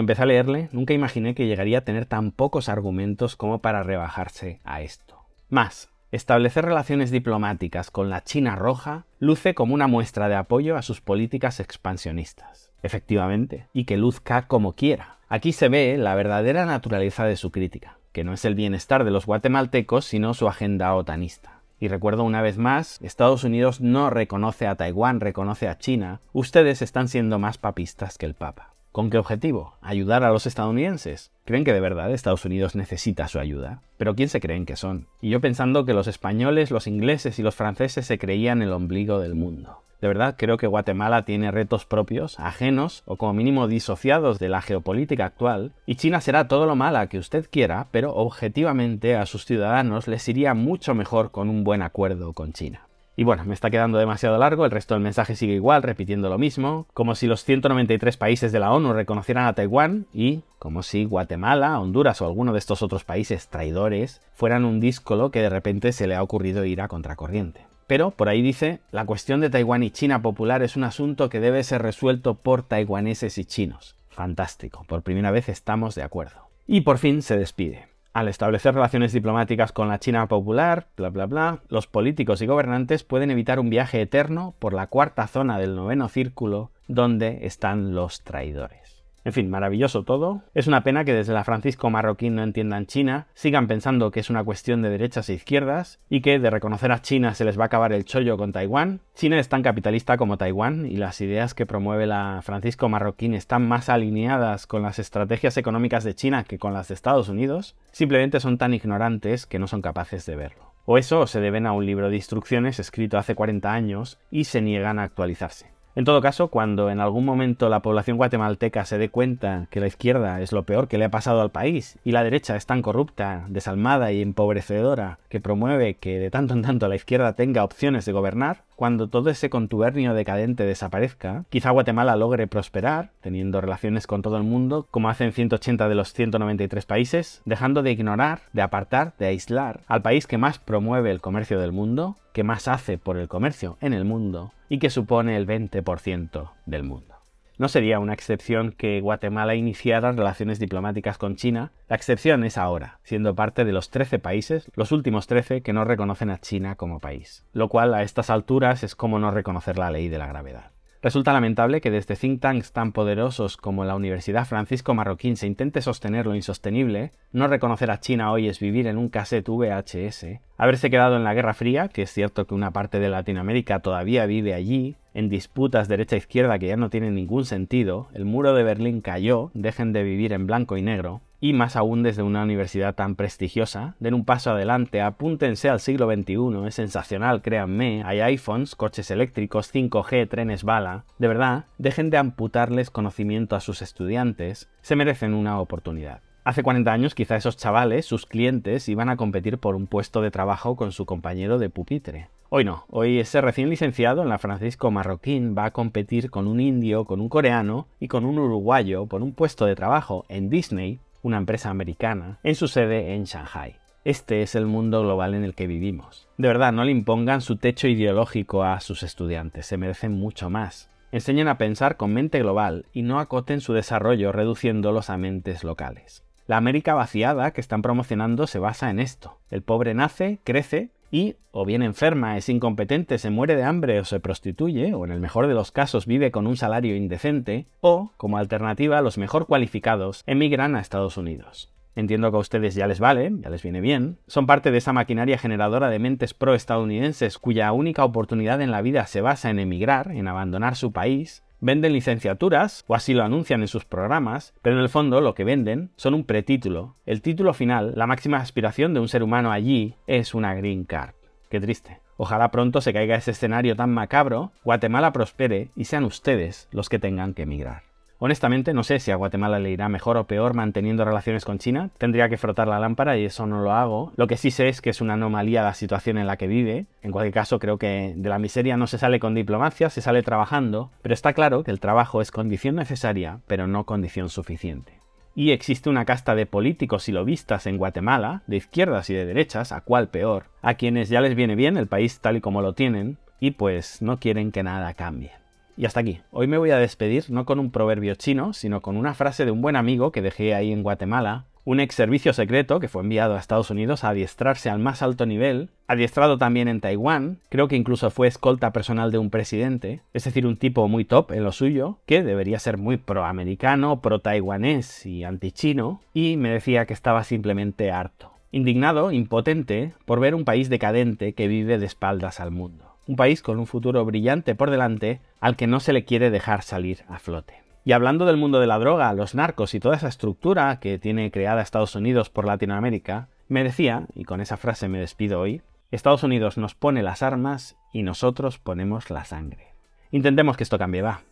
empecé 0.00 0.22
a 0.22 0.26
leerle, 0.26 0.68
nunca 0.70 0.94
imaginé 0.94 1.34
que 1.34 1.48
llegaría 1.48 1.78
a 1.78 1.84
tener 1.84 2.06
tan 2.06 2.30
pocos 2.30 2.68
argumentos 2.68 3.34
como 3.34 3.58
para 3.58 3.82
rebajarse 3.82 4.60
a 4.62 4.80
esto. 4.80 5.24
Más, 5.48 5.90
establecer 6.12 6.64
relaciones 6.64 7.10
diplomáticas 7.10 7.90
con 7.90 8.08
la 8.08 8.22
China 8.22 8.54
roja 8.54 9.06
luce 9.18 9.56
como 9.56 9.74
una 9.74 9.88
muestra 9.88 10.28
de 10.28 10.36
apoyo 10.36 10.76
a 10.76 10.82
sus 10.82 11.00
políticas 11.00 11.58
expansionistas. 11.58 12.70
Efectivamente, 12.84 13.66
y 13.72 13.82
que 13.82 13.96
luzca 13.96 14.46
como 14.46 14.74
quiera. 14.74 15.16
Aquí 15.28 15.52
se 15.52 15.68
ve 15.68 15.96
la 15.98 16.14
verdadera 16.14 16.64
naturaleza 16.64 17.24
de 17.24 17.34
su 17.34 17.50
crítica, 17.50 17.98
que 18.12 18.22
no 18.22 18.34
es 18.34 18.44
el 18.44 18.54
bienestar 18.54 19.02
de 19.02 19.10
los 19.10 19.26
guatemaltecos, 19.26 20.04
sino 20.04 20.32
su 20.34 20.46
agenda 20.46 20.94
otanista. 20.94 21.58
Y 21.80 21.88
recuerdo 21.88 22.22
una 22.22 22.40
vez 22.40 22.56
más, 22.56 23.00
Estados 23.02 23.42
Unidos 23.42 23.80
no 23.80 24.10
reconoce 24.10 24.68
a 24.68 24.76
Taiwán, 24.76 25.18
reconoce 25.18 25.66
a 25.66 25.78
China. 25.78 26.20
Ustedes 26.32 26.82
están 26.82 27.08
siendo 27.08 27.40
más 27.40 27.58
papistas 27.58 28.16
que 28.16 28.26
el 28.26 28.34
Papa. 28.34 28.71
¿Con 28.92 29.08
qué 29.08 29.16
objetivo? 29.16 29.78
¿Ayudar 29.80 30.22
a 30.22 30.30
los 30.30 30.46
estadounidenses? 30.46 31.32
¿Creen 31.46 31.64
que 31.64 31.72
de 31.72 31.80
verdad 31.80 32.12
Estados 32.12 32.44
Unidos 32.44 32.76
necesita 32.76 33.26
su 33.26 33.38
ayuda? 33.38 33.80
Pero 33.96 34.14
¿quién 34.14 34.28
se 34.28 34.38
creen 34.38 34.66
que 34.66 34.76
son? 34.76 35.08
Y 35.22 35.30
yo 35.30 35.40
pensando 35.40 35.86
que 35.86 35.94
los 35.94 36.08
españoles, 36.08 36.70
los 36.70 36.86
ingleses 36.86 37.38
y 37.38 37.42
los 37.42 37.54
franceses 37.54 38.04
se 38.04 38.18
creían 38.18 38.60
el 38.60 38.70
ombligo 38.70 39.18
del 39.18 39.34
mundo. 39.34 39.78
De 40.02 40.08
verdad 40.08 40.34
creo 40.36 40.58
que 40.58 40.66
Guatemala 40.66 41.24
tiene 41.24 41.50
retos 41.50 41.86
propios, 41.86 42.38
ajenos 42.38 43.02
o 43.06 43.16
como 43.16 43.32
mínimo 43.32 43.66
disociados 43.66 44.38
de 44.38 44.50
la 44.50 44.60
geopolítica 44.60 45.24
actual, 45.24 45.72
y 45.86 45.94
China 45.94 46.20
será 46.20 46.46
todo 46.46 46.66
lo 46.66 46.76
mala 46.76 47.06
que 47.06 47.18
usted 47.18 47.48
quiera, 47.50 47.86
pero 47.92 48.14
objetivamente 48.14 49.16
a 49.16 49.24
sus 49.24 49.46
ciudadanos 49.46 50.06
les 50.06 50.28
iría 50.28 50.52
mucho 50.52 50.94
mejor 50.94 51.30
con 51.30 51.48
un 51.48 51.64
buen 51.64 51.80
acuerdo 51.80 52.34
con 52.34 52.52
China. 52.52 52.88
Y 53.14 53.24
bueno, 53.24 53.44
me 53.44 53.52
está 53.52 53.70
quedando 53.70 53.98
demasiado 53.98 54.38
largo, 54.38 54.64
el 54.64 54.70
resto 54.70 54.94
del 54.94 55.02
mensaje 55.02 55.36
sigue 55.36 55.54
igual, 55.54 55.82
repitiendo 55.82 56.30
lo 56.30 56.38
mismo, 56.38 56.86
como 56.94 57.14
si 57.14 57.26
los 57.26 57.44
193 57.44 58.16
países 58.16 58.52
de 58.52 58.58
la 58.58 58.72
ONU 58.72 58.94
reconocieran 58.94 59.46
a 59.46 59.52
Taiwán 59.52 60.06
y 60.14 60.42
como 60.58 60.82
si 60.82 61.04
Guatemala, 61.04 61.78
Honduras 61.78 62.22
o 62.22 62.26
alguno 62.26 62.52
de 62.52 62.58
estos 62.58 62.82
otros 62.82 63.04
países 63.04 63.48
traidores 63.48 64.22
fueran 64.32 64.64
un 64.64 64.80
díscolo 64.80 65.30
que 65.30 65.42
de 65.42 65.50
repente 65.50 65.92
se 65.92 66.06
le 66.06 66.14
ha 66.14 66.22
ocurrido 66.22 66.64
ir 66.64 66.80
a 66.80 66.88
contracorriente. 66.88 67.66
Pero 67.86 68.12
por 68.12 68.30
ahí 68.30 68.40
dice, 68.40 68.80
la 68.90 69.04
cuestión 69.04 69.40
de 69.40 69.50
Taiwán 69.50 69.82
y 69.82 69.90
China 69.90 70.22
popular 70.22 70.62
es 70.62 70.76
un 70.76 70.84
asunto 70.84 71.28
que 71.28 71.40
debe 71.40 71.62
ser 71.64 71.82
resuelto 71.82 72.34
por 72.34 72.62
taiwaneses 72.62 73.36
y 73.36 73.44
chinos. 73.44 73.96
Fantástico, 74.08 74.84
por 74.88 75.02
primera 75.02 75.30
vez 75.30 75.50
estamos 75.50 75.94
de 75.94 76.02
acuerdo. 76.02 76.48
Y 76.66 76.82
por 76.82 76.96
fin 76.96 77.20
se 77.20 77.36
despide. 77.36 77.91
Al 78.12 78.28
establecer 78.28 78.74
relaciones 78.74 79.14
diplomáticas 79.14 79.72
con 79.72 79.88
la 79.88 79.98
China 79.98 80.28
popular, 80.28 80.88
bla 80.96 81.08
bla 81.08 81.24
bla, 81.24 81.60
los 81.68 81.86
políticos 81.86 82.42
y 82.42 82.46
gobernantes 82.46 83.04
pueden 83.04 83.30
evitar 83.30 83.58
un 83.58 83.70
viaje 83.70 84.02
eterno 84.02 84.54
por 84.58 84.74
la 84.74 84.88
cuarta 84.88 85.26
zona 85.26 85.58
del 85.58 85.74
noveno 85.74 86.10
círculo 86.10 86.70
donde 86.88 87.46
están 87.46 87.94
los 87.94 88.22
traidores. 88.22 88.81
En 89.24 89.32
fin, 89.32 89.48
maravilloso 89.48 90.02
todo. 90.02 90.42
Es 90.52 90.66
una 90.66 90.82
pena 90.82 91.04
que 91.04 91.14
desde 91.14 91.32
la 91.32 91.44
Francisco 91.44 91.90
Marroquín 91.90 92.34
no 92.34 92.42
entiendan 92.42 92.86
China, 92.86 93.28
sigan 93.34 93.68
pensando 93.68 94.10
que 94.10 94.20
es 94.20 94.30
una 94.30 94.42
cuestión 94.42 94.82
de 94.82 94.90
derechas 94.90 95.28
e 95.28 95.34
izquierdas 95.34 96.00
y 96.08 96.22
que 96.22 96.38
de 96.38 96.50
reconocer 96.50 96.90
a 96.90 97.02
China 97.02 97.34
se 97.34 97.44
les 97.44 97.58
va 97.58 97.64
a 97.64 97.66
acabar 97.66 97.92
el 97.92 98.04
chollo 98.04 98.36
con 98.36 98.52
Taiwán. 98.52 99.00
China 99.14 99.38
es 99.38 99.48
tan 99.48 99.62
capitalista 99.62 100.16
como 100.16 100.38
Taiwán 100.38 100.86
y 100.86 100.96
las 100.96 101.20
ideas 101.20 101.54
que 101.54 101.66
promueve 101.66 102.06
la 102.06 102.40
Francisco 102.42 102.88
Marroquín 102.88 103.34
están 103.34 103.66
más 103.66 103.88
alineadas 103.88 104.66
con 104.66 104.82
las 104.82 104.98
estrategias 104.98 105.56
económicas 105.56 106.02
de 106.02 106.14
China 106.14 106.44
que 106.44 106.58
con 106.58 106.72
las 106.72 106.88
de 106.88 106.94
Estados 106.94 107.28
Unidos. 107.28 107.76
Simplemente 107.92 108.40
son 108.40 108.58
tan 108.58 108.74
ignorantes 108.74 109.46
que 109.46 109.60
no 109.60 109.68
son 109.68 109.82
capaces 109.82 110.26
de 110.26 110.34
verlo. 110.34 110.72
O 110.84 110.98
eso 110.98 111.28
se 111.28 111.40
deben 111.40 111.66
a 111.66 111.72
un 111.72 111.86
libro 111.86 112.10
de 112.10 112.16
instrucciones 112.16 112.80
escrito 112.80 113.16
hace 113.16 113.36
40 113.36 113.72
años 113.72 114.18
y 114.32 114.44
se 114.44 114.60
niegan 114.60 114.98
a 114.98 115.04
actualizarse. 115.04 115.71
En 115.94 116.06
todo 116.06 116.22
caso, 116.22 116.48
cuando 116.48 116.88
en 116.88 117.00
algún 117.00 117.26
momento 117.26 117.68
la 117.68 117.82
población 117.82 118.16
guatemalteca 118.16 118.86
se 118.86 118.96
dé 118.96 119.10
cuenta 119.10 119.66
que 119.68 119.78
la 119.78 119.86
izquierda 119.86 120.40
es 120.40 120.50
lo 120.50 120.62
peor 120.62 120.88
que 120.88 120.96
le 120.96 121.04
ha 121.04 121.10
pasado 121.10 121.42
al 121.42 121.50
país 121.50 121.98
y 122.02 122.12
la 122.12 122.24
derecha 122.24 122.56
es 122.56 122.64
tan 122.64 122.80
corrupta, 122.80 123.44
desalmada 123.48 124.10
y 124.10 124.22
empobrecedora 124.22 125.18
que 125.28 125.40
promueve 125.40 125.98
que 125.98 126.18
de 126.18 126.30
tanto 126.30 126.54
en 126.54 126.62
tanto 126.62 126.88
la 126.88 126.96
izquierda 126.96 127.34
tenga 127.34 127.62
opciones 127.62 128.06
de 128.06 128.12
gobernar, 128.12 128.64
cuando 128.82 129.06
todo 129.06 129.30
ese 129.30 129.48
contubernio 129.48 130.12
decadente 130.12 130.64
desaparezca, 130.64 131.44
quizá 131.50 131.70
Guatemala 131.70 132.16
logre 132.16 132.48
prosperar, 132.48 133.12
teniendo 133.20 133.60
relaciones 133.60 134.08
con 134.08 134.22
todo 134.22 134.36
el 134.36 134.42
mundo, 134.42 134.88
como 134.90 135.08
hacen 135.08 135.30
180 135.30 135.88
de 135.88 135.94
los 135.94 136.12
193 136.12 136.84
países, 136.84 137.42
dejando 137.44 137.84
de 137.84 137.92
ignorar, 137.92 138.40
de 138.52 138.62
apartar, 138.62 139.14
de 139.20 139.26
aislar 139.26 139.82
al 139.86 140.02
país 140.02 140.26
que 140.26 140.36
más 140.36 140.58
promueve 140.58 141.12
el 141.12 141.20
comercio 141.20 141.60
del 141.60 141.70
mundo, 141.70 142.16
que 142.32 142.42
más 142.42 142.66
hace 142.66 142.98
por 142.98 143.18
el 143.18 143.28
comercio 143.28 143.78
en 143.80 143.92
el 143.92 144.04
mundo 144.04 144.50
y 144.68 144.80
que 144.80 144.90
supone 144.90 145.36
el 145.36 145.46
20% 145.46 146.50
del 146.66 146.82
mundo. 146.82 147.11
No 147.58 147.68
sería 147.68 148.00
una 148.00 148.14
excepción 148.14 148.72
que 148.72 149.00
Guatemala 149.00 149.54
iniciara 149.54 150.12
relaciones 150.12 150.58
diplomáticas 150.58 151.18
con 151.18 151.36
China, 151.36 151.72
la 151.88 151.96
excepción 151.96 152.44
es 152.44 152.58
ahora, 152.58 152.98
siendo 153.04 153.34
parte 153.34 153.64
de 153.64 153.72
los 153.72 153.90
13 153.90 154.18
países, 154.18 154.70
los 154.74 154.90
últimos 154.90 155.26
13 155.26 155.62
que 155.62 155.72
no 155.72 155.84
reconocen 155.84 156.30
a 156.30 156.40
China 156.40 156.74
como 156.76 156.98
país, 156.98 157.44
lo 157.52 157.68
cual 157.68 157.94
a 157.94 158.02
estas 158.02 158.30
alturas 158.30 158.82
es 158.82 158.96
como 158.96 159.18
no 159.18 159.30
reconocer 159.30 159.78
la 159.78 159.90
ley 159.90 160.08
de 160.08 160.18
la 160.18 160.26
gravedad. 160.26 160.71
Resulta 161.02 161.32
lamentable 161.32 161.80
que 161.80 161.90
desde 161.90 162.14
think 162.14 162.40
tanks 162.40 162.70
tan 162.70 162.92
poderosos 162.92 163.56
como 163.56 163.84
la 163.84 163.96
Universidad 163.96 164.46
Francisco 164.46 164.94
Marroquín 164.94 165.36
se 165.36 165.48
intente 165.48 165.82
sostener 165.82 166.26
lo 166.26 166.36
insostenible, 166.36 167.10
no 167.32 167.48
reconocer 167.48 167.90
a 167.90 167.98
China 167.98 168.30
hoy 168.30 168.46
es 168.46 168.60
vivir 168.60 168.86
en 168.86 168.98
un 168.98 169.08
cassette 169.08 169.48
VHS, 169.48 170.38
haberse 170.56 170.90
quedado 170.90 171.16
en 171.16 171.24
la 171.24 171.34
Guerra 171.34 171.54
Fría, 171.54 171.88
que 171.88 172.02
es 172.02 172.12
cierto 172.12 172.46
que 172.46 172.54
una 172.54 172.70
parte 172.70 173.00
de 173.00 173.08
Latinoamérica 173.08 173.80
todavía 173.80 174.26
vive 174.26 174.54
allí, 174.54 174.94
en 175.12 175.28
disputas 175.28 175.88
derecha-izquierda 175.88 176.60
que 176.60 176.68
ya 176.68 176.76
no 176.76 176.88
tienen 176.88 177.16
ningún 177.16 177.46
sentido, 177.46 178.06
el 178.14 178.24
muro 178.24 178.54
de 178.54 178.62
Berlín 178.62 179.00
cayó, 179.00 179.50
dejen 179.54 179.92
de 179.92 180.04
vivir 180.04 180.32
en 180.32 180.46
blanco 180.46 180.76
y 180.76 180.82
negro, 180.82 181.20
y 181.42 181.52
más 181.54 181.74
aún 181.74 182.04
desde 182.04 182.22
una 182.22 182.44
universidad 182.44 182.94
tan 182.94 183.16
prestigiosa, 183.16 183.96
den 183.98 184.14
un 184.14 184.24
paso 184.24 184.52
adelante, 184.52 185.02
apúntense 185.02 185.68
al 185.68 185.80
siglo 185.80 186.06
XXI, 186.06 186.68
es 186.68 186.74
sensacional, 186.76 187.42
créanme, 187.42 188.04
hay 188.04 188.20
iPhones, 188.20 188.76
coches 188.76 189.10
eléctricos, 189.10 189.74
5G, 189.74 190.28
trenes 190.28 190.62
bala, 190.62 191.04
de 191.18 191.26
verdad, 191.26 191.64
dejen 191.78 192.10
de 192.10 192.18
amputarles 192.18 192.90
conocimiento 192.90 193.56
a 193.56 193.60
sus 193.60 193.82
estudiantes, 193.82 194.70
se 194.82 194.94
merecen 194.94 195.34
una 195.34 195.58
oportunidad. 195.58 196.20
Hace 196.44 196.62
40 196.62 196.92
años 196.92 197.16
quizá 197.16 197.34
esos 197.34 197.56
chavales, 197.56 198.06
sus 198.06 198.24
clientes, 198.24 198.88
iban 198.88 199.08
a 199.08 199.16
competir 199.16 199.58
por 199.58 199.74
un 199.74 199.88
puesto 199.88 200.22
de 200.22 200.30
trabajo 200.30 200.76
con 200.76 200.92
su 200.92 201.06
compañero 201.06 201.58
de 201.58 201.70
pupitre. 201.70 202.28
Hoy 202.50 202.64
no, 202.64 202.84
hoy 202.88 203.18
ese 203.18 203.40
recién 203.40 203.68
licenciado 203.68 204.22
en 204.22 204.28
la 204.28 204.38
Francisco 204.38 204.92
Marroquín 204.92 205.56
va 205.58 205.64
a 205.64 205.70
competir 205.72 206.30
con 206.30 206.46
un 206.46 206.60
indio, 206.60 207.04
con 207.04 207.20
un 207.20 207.28
coreano 207.28 207.88
y 207.98 208.06
con 208.06 208.24
un 208.26 208.38
uruguayo 208.38 209.06
por 209.06 209.22
un 209.22 209.32
puesto 209.32 209.66
de 209.66 209.74
trabajo 209.74 210.24
en 210.28 210.48
Disney 210.48 211.00
una 211.22 211.38
empresa 211.38 211.70
americana, 211.70 212.38
en 212.42 212.54
su 212.54 212.68
sede 212.68 213.14
en 213.14 213.24
Shanghai. 213.24 213.76
Este 214.04 214.42
es 214.42 214.54
el 214.54 214.66
mundo 214.66 215.02
global 215.02 215.34
en 215.34 215.44
el 215.44 215.54
que 215.54 215.68
vivimos. 215.68 216.28
De 216.36 216.48
verdad, 216.48 216.72
no 216.72 216.84
le 216.84 216.90
impongan 216.90 217.40
su 217.40 217.56
techo 217.56 217.86
ideológico 217.86 218.64
a 218.64 218.80
sus 218.80 219.02
estudiantes, 219.02 219.66
se 219.66 219.76
merecen 219.76 220.12
mucho 220.12 220.50
más. 220.50 220.88
Enseñen 221.12 221.46
a 221.46 221.58
pensar 221.58 221.96
con 221.96 222.12
mente 222.12 222.40
global 222.40 222.86
y 222.92 223.02
no 223.02 223.20
acoten 223.20 223.60
su 223.60 223.74
desarrollo 223.74 224.32
reduciéndolos 224.32 225.10
a 225.10 225.18
mentes 225.18 225.62
locales. 225.62 226.24
La 226.46 226.56
América 226.56 226.94
vaciada 226.94 227.52
que 227.52 227.60
están 227.60 227.82
promocionando 227.82 228.46
se 228.46 228.58
basa 228.58 228.90
en 228.90 228.98
esto. 228.98 229.38
El 229.50 229.62
pobre 229.62 229.94
nace, 229.94 230.40
crece 230.42 230.90
y 231.12 231.36
o 231.52 231.64
bien 231.66 231.82
enferma, 231.82 232.36
es 232.38 232.48
incompetente, 232.48 233.18
se 233.18 233.30
muere 233.30 233.54
de 233.54 233.62
hambre 233.62 234.00
o 234.00 234.04
se 234.04 234.18
prostituye, 234.18 234.94
o 234.94 235.04
en 235.04 235.12
el 235.12 235.20
mejor 235.20 235.46
de 235.46 235.54
los 235.54 235.70
casos 235.70 236.06
vive 236.06 236.32
con 236.32 236.46
un 236.46 236.56
salario 236.56 236.96
indecente, 236.96 237.66
o, 237.82 238.10
como 238.16 238.38
alternativa, 238.38 239.02
los 239.02 239.18
mejor 239.18 239.46
cualificados 239.46 240.24
emigran 240.26 240.74
a 240.74 240.80
Estados 240.80 241.18
Unidos. 241.18 241.70
Entiendo 241.94 242.30
que 242.30 242.38
a 242.38 242.40
ustedes 242.40 242.74
ya 242.74 242.86
les 242.86 243.00
vale, 243.00 243.30
ya 243.40 243.50
les 243.50 243.62
viene 243.62 243.82
bien. 243.82 244.16
Son 244.26 244.46
parte 244.46 244.70
de 244.70 244.78
esa 244.78 244.94
maquinaria 244.94 245.36
generadora 245.36 245.90
de 245.90 245.98
mentes 245.98 246.32
pro-estadounidenses 246.32 247.36
cuya 247.36 247.70
única 247.72 248.02
oportunidad 248.02 248.62
en 248.62 248.70
la 248.70 248.80
vida 248.80 249.06
se 249.06 249.20
basa 249.20 249.50
en 249.50 249.58
emigrar, 249.58 250.10
en 250.10 250.26
abandonar 250.26 250.74
su 250.74 250.92
país, 250.92 251.44
Venden 251.64 251.92
licenciaturas, 251.92 252.84
o 252.88 252.96
así 252.96 253.14
lo 253.14 253.22
anuncian 253.22 253.60
en 253.60 253.68
sus 253.68 253.84
programas, 253.84 254.52
pero 254.62 254.74
en 254.74 254.82
el 254.82 254.88
fondo 254.88 255.20
lo 255.20 255.36
que 255.36 255.44
venden 255.44 255.92
son 255.94 256.12
un 256.12 256.24
pretítulo. 256.24 256.96
El 257.06 257.22
título 257.22 257.54
final, 257.54 257.92
la 257.94 258.08
máxima 258.08 258.38
aspiración 258.38 258.94
de 258.94 258.98
un 258.98 259.06
ser 259.06 259.22
humano 259.22 259.52
allí, 259.52 259.94
es 260.08 260.34
una 260.34 260.54
green 260.54 260.82
card. 260.82 261.14
Qué 261.50 261.60
triste. 261.60 262.00
Ojalá 262.16 262.50
pronto 262.50 262.80
se 262.80 262.92
caiga 262.92 263.14
ese 263.14 263.30
escenario 263.30 263.76
tan 263.76 263.94
macabro, 263.94 264.50
Guatemala 264.64 265.12
prospere 265.12 265.70
y 265.76 265.84
sean 265.84 266.02
ustedes 266.02 266.68
los 266.72 266.88
que 266.88 266.98
tengan 266.98 267.32
que 267.32 267.42
emigrar. 267.42 267.91
Honestamente, 268.24 268.72
no 268.72 268.84
sé 268.84 269.00
si 269.00 269.10
a 269.10 269.16
Guatemala 269.16 269.58
le 269.58 269.72
irá 269.72 269.88
mejor 269.88 270.16
o 270.16 270.28
peor 270.28 270.54
manteniendo 270.54 271.04
relaciones 271.04 271.44
con 271.44 271.58
China. 271.58 271.90
Tendría 271.98 272.28
que 272.28 272.36
frotar 272.36 272.68
la 272.68 272.78
lámpara 272.78 273.18
y 273.18 273.24
eso 273.24 273.48
no 273.48 273.62
lo 273.62 273.72
hago. 273.72 274.12
Lo 274.14 274.28
que 274.28 274.36
sí 274.36 274.52
sé 274.52 274.68
es 274.68 274.80
que 274.80 274.90
es 274.90 275.00
una 275.00 275.14
anomalía 275.14 275.64
la 275.64 275.74
situación 275.74 276.18
en 276.18 276.28
la 276.28 276.36
que 276.36 276.46
vive. 276.46 276.86
En 277.02 277.10
cualquier 277.10 277.34
caso, 277.34 277.58
creo 277.58 277.78
que 277.78 278.14
de 278.16 278.28
la 278.28 278.38
miseria 278.38 278.76
no 278.76 278.86
se 278.86 278.98
sale 278.98 279.18
con 279.18 279.34
diplomacia, 279.34 279.90
se 279.90 280.02
sale 280.02 280.22
trabajando. 280.22 280.92
Pero 281.02 281.14
está 281.14 281.32
claro 281.32 281.64
que 281.64 281.72
el 281.72 281.80
trabajo 281.80 282.20
es 282.20 282.30
condición 282.30 282.76
necesaria, 282.76 283.40
pero 283.48 283.66
no 283.66 283.86
condición 283.86 284.28
suficiente. 284.28 285.00
Y 285.34 285.50
existe 285.50 285.90
una 285.90 286.04
casta 286.04 286.36
de 286.36 286.46
políticos 286.46 287.08
y 287.08 287.12
lobistas 287.12 287.66
en 287.66 287.76
Guatemala, 287.76 288.44
de 288.46 288.58
izquierdas 288.58 289.10
y 289.10 289.14
de 289.14 289.26
derechas, 289.26 289.72
a 289.72 289.80
cuál 289.80 290.10
peor, 290.10 290.44
a 290.62 290.74
quienes 290.74 291.08
ya 291.08 291.20
les 291.22 291.34
viene 291.34 291.56
bien 291.56 291.76
el 291.76 291.88
país 291.88 292.20
tal 292.20 292.36
y 292.36 292.40
como 292.40 292.62
lo 292.62 292.74
tienen, 292.74 293.18
y 293.40 293.50
pues 293.50 294.00
no 294.00 294.18
quieren 294.18 294.52
que 294.52 294.62
nada 294.62 294.94
cambie. 294.94 295.41
Y 295.76 295.86
hasta 295.86 296.00
aquí. 296.00 296.20
Hoy 296.30 296.46
me 296.46 296.58
voy 296.58 296.70
a 296.70 296.76
despedir 296.76 297.30
no 297.30 297.46
con 297.46 297.58
un 297.58 297.70
proverbio 297.70 298.14
chino, 298.14 298.52
sino 298.52 298.82
con 298.82 298.96
una 298.96 299.14
frase 299.14 299.44
de 299.44 299.50
un 299.50 299.62
buen 299.62 299.76
amigo 299.76 300.12
que 300.12 300.22
dejé 300.22 300.54
ahí 300.54 300.70
en 300.70 300.82
Guatemala, 300.82 301.46
un 301.64 301.80
ex 301.80 301.94
servicio 301.94 302.32
secreto 302.32 302.80
que 302.80 302.88
fue 302.88 303.02
enviado 303.02 303.34
a 303.34 303.38
Estados 303.38 303.70
Unidos 303.70 304.02
a 304.02 304.10
adiestrarse 304.10 304.68
al 304.68 304.80
más 304.80 305.00
alto 305.00 305.26
nivel, 305.26 305.70
adiestrado 305.86 306.36
también 306.36 306.68
en 306.68 306.80
Taiwán, 306.80 307.38
creo 307.48 307.68
que 307.68 307.76
incluso 307.76 308.10
fue 308.10 308.26
escolta 308.26 308.72
personal 308.72 309.12
de 309.12 309.18
un 309.18 309.30
presidente, 309.30 310.02
es 310.12 310.24
decir, 310.24 310.46
un 310.46 310.56
tipo 310.56 310.88
muy 310.88 311.04
top 311.04 311.32
en 311.32 311.44
lo 311.44 311.52
suyo, 311.52 311.98
que 312.04 312.22
debería 312.22 312.58
ser 312.58 312.78
muy 312.78 312.96
proamericano, 312.96 314.00
pro-taiwanés 314.00 315.06
y 315.06 315.24
anti-chino, 315.24 316.00
y 316.12 316.36
me 316.36 316.50
decía 316.50 316.84
que 316.84 316.94
estaba 316.94 317.22
simplemente 317.22 317.92
harto, 317.92 318.32
indignado, 318.50 319.12
impotente, 319.12 319.94
por 320.04 320.18
ver 320.18 320.34
un 320.34 320.44
país 320.44 320.68
decadente 320.68 321.32
que 321.34 321.46
vive 321.46 321.78
de 321.78 321.86
espaldas 321.86 322.40
al 322.40 322.50
mundo 322.50 322.91
un 323.06 323.16
país 323.16 323.42
con 323.42 323.58
un 323.58 323.66
futuro 323.66 324.04
brillante 324.04 324.54
por 324.54 324.70
delante 324.70 325.20
al 325.40 325.56
que 325.56 325.66
no 325.66 325.80
se 325.80 325.92
le 325.92 326.04
quiere 326.04 326.30
dejar 326.30 326.62
salir 326.62 327.04
a 327.08 327.18
flote. 327.18 327.62
Y 327.84 327.92
hablando 327.92 328.26
del 328.26 328.36
mundo 328.36 328.60
de 328.60 328.66
la 328.66 328.78
droga, 328.78 329.12
los 329.12 329.34
narcos 329.34 329.74
y 329.74 329.80
toda 329.80 329.96
esa 329.96 330.08
estructura 330.08 330.78
que 330.78 330.98
tiene 330.98 331.30
creada 331.30 331.62
Estados 331.62 331.96
Unidos 331.96 332.30
por 332.30 332.46
Latinoamérica, 332.46 333.28
me 333.48 333.64
decía, 333.64 334.06
y 334.14 334.24
con 334.24 334.40
esa 334.40 334.56
frase 334.56 334.88
me 334.88 334.98
despido 334.98 335.40
hoy, 335.40 335.62
Estados 335.90 336.22
Unidos 336.22 336.56
nos 336.56 336.74
pone 336.74 337.02
las 337.02 337.22
armas 337.22 337.76
y 337.92 338.02
nosotros 338.02 338.58
ponemos 338.58 339.10
la 339.10 339.24
sangre. 339.24 339.74
Intentemos 340.10 340.56
que 340.56 340.62
esto 340.62 340.78
cambie, 340.78 341.02
va. 341.02 341.22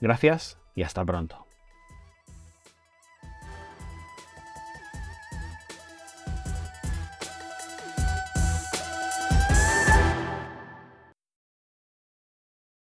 Gracias 0.00 0.58
y 0.74 0.82
hasta 0.82 1.04
pronto. 1.04 1.47